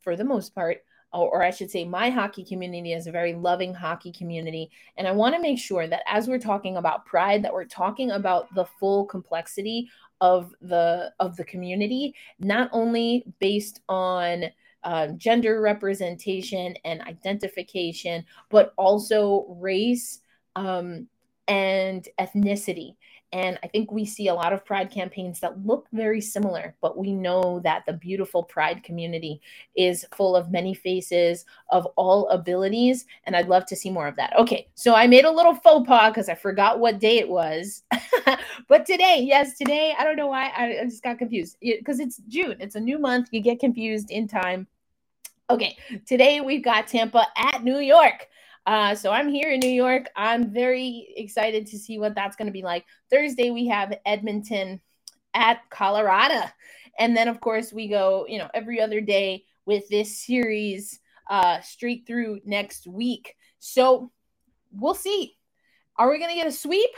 for 0.00 0.16
the 0.16 0.24
most 0.24 0.54
part 0.54 0.78
or, 1.12 1.30
or 1.30 1.42
i 1.42 1.50
should 1.50 1.70
say 1.70 1.84
my 1.84 2.10
hockey 2.10 2.44
community 2.44 2.92
is 2.92 3.06
a 3.06 3.12
very 3.12 3.32
loving 3.34 3.72
hockey 3.72 4.12
community. 4.12 4.70
And 4.96 5.06
i 5.06 5.12
want 5.12 5.34
to 5.36 5.40
make 5.40 5.58
sure 5.58 5.86
that 5.86 6.02
as 6.06 6.26
we're 6.26 6.40
talking 6.40 6.76
about 6.76 7.06
pride 7.06 7.44
that 7.44 7.52
we're 7.52 7.64
talking 7.64 8.10
about 8.10 8.52
the 8.54 8.66
full 8.80 9.06
complexity 9.06 9.88
of 10.20 10.52
the 10.60 11.12
of 11.20 11.36
the 11.36 11.44
community 11.44 12.14
not 12.40 12.68
only 12.72 13.24
based 13.38 13.80
on 13.88 14.46
uh, 14.88 15.08
gender 15.18 15.60
representation 15.60 16.74
and 16.82 17.02
identification, 17.02 18.24
but 18.48 18.72
also 18.78 19.44
race 19.60 20.20
um, 20.56 21.06
and 21.46 22.08
ethnicity. 22.18 22.96
And 23.30 23.58
I 23.62 23.66
think 23.66 23.92
we 23.92 24.06
see 24.06 24.28
a 24.28 24.34
lot 24.34 24.54
of 24.54 24.64
pride 24.64 24.90
campaigns 24.90 25.40
that 25.40 25.62
look 25.66 25.86
very 25.92 26.22
similar, 26.22 26.74
but 26.80 26.96
we 26.96 27.12
know 27.12 27.60
that 27.64 27.84
the 27.84 27.92
beautiful 27.92 28.42
pride 28.42 28.82
community 28.82 29.42
is 29.76 30.06
full 30.14 30.34
of 30.34 30.50
many 30.50 30.72
faces, 30.72 31.44
of 31.68 31.84
all 31.96 32.26
abilities. 32.30 33.04
And 33.24 33.36
I'd 33.36 33.48
love 33.48 33.66
to 33.66 33.76
see 33.76 33.90
more 33.90 34.08
of 34.08 34.16
that. 34.16 34.32
Okay, 34.38 34.68
so 34.74 34.94
I 34.94 35.06
made 35.06 35.26
a 35.26 35.30
little 35.30 35.54
faux 35.54 35.86
pas 35.86 36.10
because 36.10 36.30
I 36.30 36.34
forgot 36.34 36.80
what 36.80 36.98
day 36.98 37.18
it 37.18 37.28
was. 37.28 37.82
but 38.68 38.86
today, 38.86 39.20
yes, 39.22 39.58
today, 39.58 39.94
I 39.98 40.04
don't 40.04 40.16
know 40.16 40.28
why 40.28 40.50
I, 40.56 40.80
I 40.80 40.84
just 40.84 41.02
got 41.02 41.18
confused 41.18 41.58
because 41.60 42.00
it's 42.00 42.22
June, 42.26 42.56
it's 42.58 42.74
a 42.76 42.80
new 42.80 42.98
month. 42.98 43.28
You 43.32 43.42
get 43.42 43.60
confused 43.60 44.10
in 44.10 44.26
time. 44.26 44.66
Okay, 45.50 45.78
today 46.04 46.42
we've 46.42 46.62
got 46.62 46.88
Tampa 46.88 47.26
at 47.34 47.64
New 47.64 47.78
York. 47.78 48.28
Uh, 48.66 48.94
so 48.94 49.10
I'm 49.10 49.30
here 49.30 49.50
in 49.50 49.60
New 49.60 49.70
York. 49.70 50.10
I'm 50.14 50.52
very 50.52 51.14
excited 51.16 51.66
to 51.68 51.78
see 51.78 51.98
what 51.98 52.14
that's 52.14 52.36
going 52.36 52.48
to 52.48 52.52
be 52.52 52.60
like. 52.60 52.84
Thursday, 53.08 53.50
we 53.50 53.66
have 53.68 53.96
Edmonton 54.04 54.78
at 55.32 55.60
Colorado. 55.70 56.42
And 56.98 57.16
then, 57.16 57.28
of 57.28 57.40
course, 57.40 57.72
we 57.72 57.88
go, 57.88 58.26
you 58.28 58.36
know, 58.36 58.50
every 58.52 58.78
other 58.78 59.00
day 59.00 59.46
with 59.64 59.88
this 59.88 60.18
series 60.18 61.00
uh, 61.30 61.62
straight 61.62 62.06
through 62.06 62.40
next 62.44 62.86
week. 62.86 63.34
So 63.58 64.12
we'll 64.70 64.92
see. 64.92 65.34
Are 65.96 66.10
we 66.10 66.18
going 66.18 66.30
to 66.30 66.36
get 66.36 66.46
a 66.46 66.52
sweep? 66.52 66.90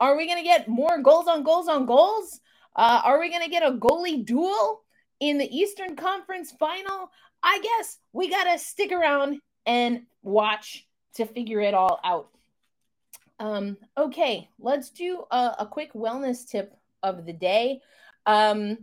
Are 0.00 0.16
we 0.16 0.26
going 0.26 0.38
to 0.38 0.44
get 0.44 0.66
more 0.66 1.00
goals 1.00 1.28
on 1.28 1.44
goals 1.44 1.68
on 1.68 1.86
goals? 1.86 2.40
Uh, 2.74 3.02
are 3.04 3.20
we 3.20 3.30
going 3.30 3.44
to 3.44 3.50
get 3.50 3.62
a 3.62 3.70
goalie 3.70 4.26
duel 4.26 4.82
in 5.20 5.38
the 5.38 5.56
Eastern 5.56 5.94
Conference 5.94 6.50
final? 6.58 7.10
I 7.44 7.60
guess 7.62 7.98
we 8.12 8.30
got 8.30 8.44
to 8.44 8.58
stick 8.58 8.90
around 8.90 9.38
and 9.66 10.06
watch 10.22 10.86
to 11.16 11.26
figure 11.26 11.60
it 11.60 11.74
all 11.74 12.00
out. 12.02 12.30
Um, 13.38 13.76
okay, 13.98 14.48
let's 14.58 14.90
do 14.90 15.24
a, 15.30 15.56
a, 15.60 15.66
quick 15.66 15.92
wellness 15.92 16.48
tip 16.48 16.74
of 17.02 17.26
the 17.26 17.32
day. 17.32 17.80
Um, 18.26 18.78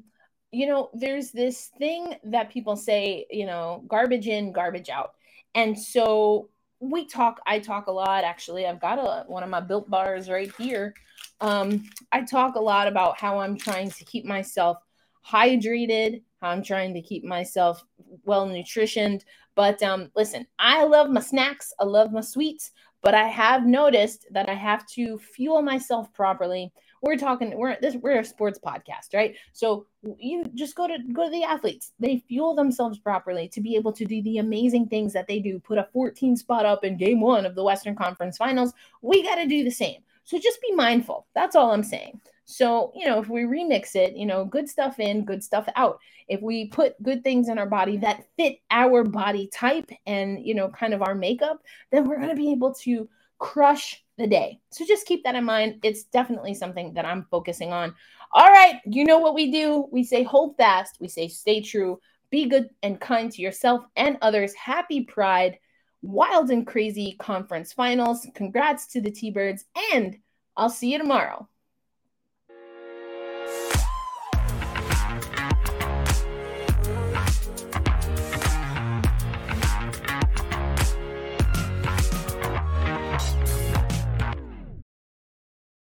you 0.52 0.68
know, 0.68 0.90
there's 0.94 1.32
this 1.32 1.72
thing 1.80 2.16
that 2.26 2.52
people 2.52 2.76
say, 2.76 3.26
you 3.32 3.46
know, 3.46 3.84
garbage 3.88 4.28
in, 4.28 4.52
garbage 4.52 4.90
out. 4.90 5.14
And 5.56 5.80
so 5.80 6.50
we 6.80 7.06
talk, 7.06 7.40
I 7.48 7.60
talk 7.60 7.88
a 7.88 7.92
lot 7.92 8.24
actually. 8.26 8.68
I've 8.68 8.82
got 8.82 9.00
a, 9.00 9.24
one 9.28 9.44
of 9.44 9.50
my 9.50 9.62
built 9.62 9.90
bars 9.90 10.30
right 10.30 10.52
here. 10.58 10.94
Um, 11.40 11.86
I 12.12 12.22
talk 12.22 12.56
a 12.56 12.62
lot 12.62 12.88
about 12.88 13.20
how 13.20 13.40
I'm 13.40 13.58
trying 13.58 13.90
to 13.92 14.06
keep 14.06 14.26
myself 14.26 14.78
hydrated, 15.26 16.24
how 16.42 16.50
I'm 16.50 16.64
trying 16.64 16.94
to 16.96 17.02
keep 17.02 17.24
myself 17.24 17.84
well 18.26 18.48
nutritioned, 18.48 19.24
but 19.56 19.82
um, 19.84 20.12
listen, 20.16 20.48
I 20.60 20.84
love 20.84 21.10
my 21.10 21.22
snacks, 21.22 21.74
I 21.80 21.86
love 21.86 22.12
my 22.12 22.22
sweets, 22.22 22.72
but 23.02 23.14
I 23.14 23.28
have 23.28 23.66
noticed 23.66 24.28
that 24.32 24.50
I 24.50 24.54
have 24.54 24.86
to 24.90 25.18
fuel 25.18 25.62
myself 25.62 26.14
properly. 26.14 26.72
We're 27.02 27.18
talking, 27.18 27.58
we're 27.58 27.78
this, 27.82 27.96
we're 27.96 28.20
a 28.20 28.24
sports 28.24 28.60
podcast, 28.64 29.14
right? 29.14 29.36
So 29.54 29.88
you 30.20 30.46
just 30.54 30.76
go 30.76 30.88
to 30.88 30.98
go 31.12 31.26
to 31.26 31.32
the 31.32 31.44
athletes. 31.44 31.94
They 32.00 32.24
fuel 32.28 32.54
themselves 32.54 33.00
properly 33.00 33.48
to 33.50 33.62
be 33.62 33.76
able 33.76 33.92
to 33.94 34.06
do 34.06 34.22
the 34.22 34.38
amazing 34.38 34.88
things 34.88 35.14
that 35.14 35.28
they 35.28 35.40
do. 35.40 35.60
Put 35.60 35.80
a 35.80 35.88
14 35.94 36.38
spot 36.38 36.66
up 36.66 36.84
in 36.84 36.98
game 36.98 37.20
one 37.20 37.46
of 37.46 37.56
the 37.56 37.64
Western 37.64 37.96
Conference 37.96 38.38
Finals. 38.38 38.74
We 39.02 39.24
got 39.24 39.36
to 39.36 39.48
do 39.48 39.64
the 39.64 39.72
same. 39.72 40.02
So 40.24 40.38
just 40.38 40.62
be 40.62 40.76
mindful. 40.76 41.26
That's 41.34 41.56
all 41.56 41.72
I'm 41.72 41.84
saying. 41.84 42.22
So, 42.52 42.92
you 42.96 43.06
know, 43.06 43.20
if 43.20 43.30
we 43.30 43.44
remix 43.44 43.96
it, 43.96 44.16
you 44.16 44.26
know, 44.26 44.46
good 44.46 44.70
stuff 44.70 45.00
in, 45.00 45.26
good 45.26 45.44
stuff 45.44 45.68
out. 45.76 46.00
If 46.28 46.42
we 46.42 46.68
put 46.68 47.02
good 47.02 47.24
things 47.24 47.50
in 47.50 47.58
our 47.58 47.66
body 47.66 47.98
that 47.98 48.26
fit 48.38 48.58
our 48.70 49.04
body 49.04 49.50
type 49.54 49.90
and, 50.06 50.46
you 50.46 50.54
know, 50.54 50.70
kind 50.70 50.94
of 50.94 51.02
our 51.02 51.16
makeup, 51.16 51.62
then 51.92 52.08
we're 52.08 52.18
going 52.18 52.30
to 52.30 52.36
be 52.36 52.52
able 52.52 52.74
to 52.76 53.10
crush 53.40 54.04
the 54.18 54.28
day. 54.28 54.60
So 54.70 54.86
just 54.86 55.08
keep 55.08 55.24
that 55.24 55.36
in 55.36 55.44
mind. 55.44 55.80
It's 55.84 56.04
definitely 56.04 56.54
something 56.54 56.94
that 56.94 57.06
I'm 57.06 57.26
focusing 57.32 57.74
on. 57.74 57.96
All 58.34 58.48
right, 58.48 58.80
you 58.86 59.04
know 59.04 59.18
what 59.18 59.34
we 59.34 59.52
do? 59.52 59.88
We 59.92 60.04
say 60.04 60.24
hold 60.24 60.56
fast, 60.58 60.98
we 61.02 61.08
say 61.08 61.28
stay 61.28 61.62
true, 61.62 62.00
be 62.30 62.48
good 62.48 62.70
and 62.84 63.00
kind 63.00 63.32
to 63.32 63.42
yourself 63.42 63.84
and 63.96 64.18
others. 64.22 64.54
Happy 64.54 65.04
Pride, 65.04 65.58
wild 66.02 66.50
and 66.50 66.66
crazy 66.66 67.16
conference 67.20 67.74
finals. 67.74 68.26
Congrats 68.36 68.88
to 68.88 69.02
the 69.02 69.12
T 69.12 69.32
Birds, 69.32 69.66
and 69.94 70.18
I'll 70.56 70.70
see 70.70 70.94
you 70.94 70.98
tomorrow. 70.98 71.50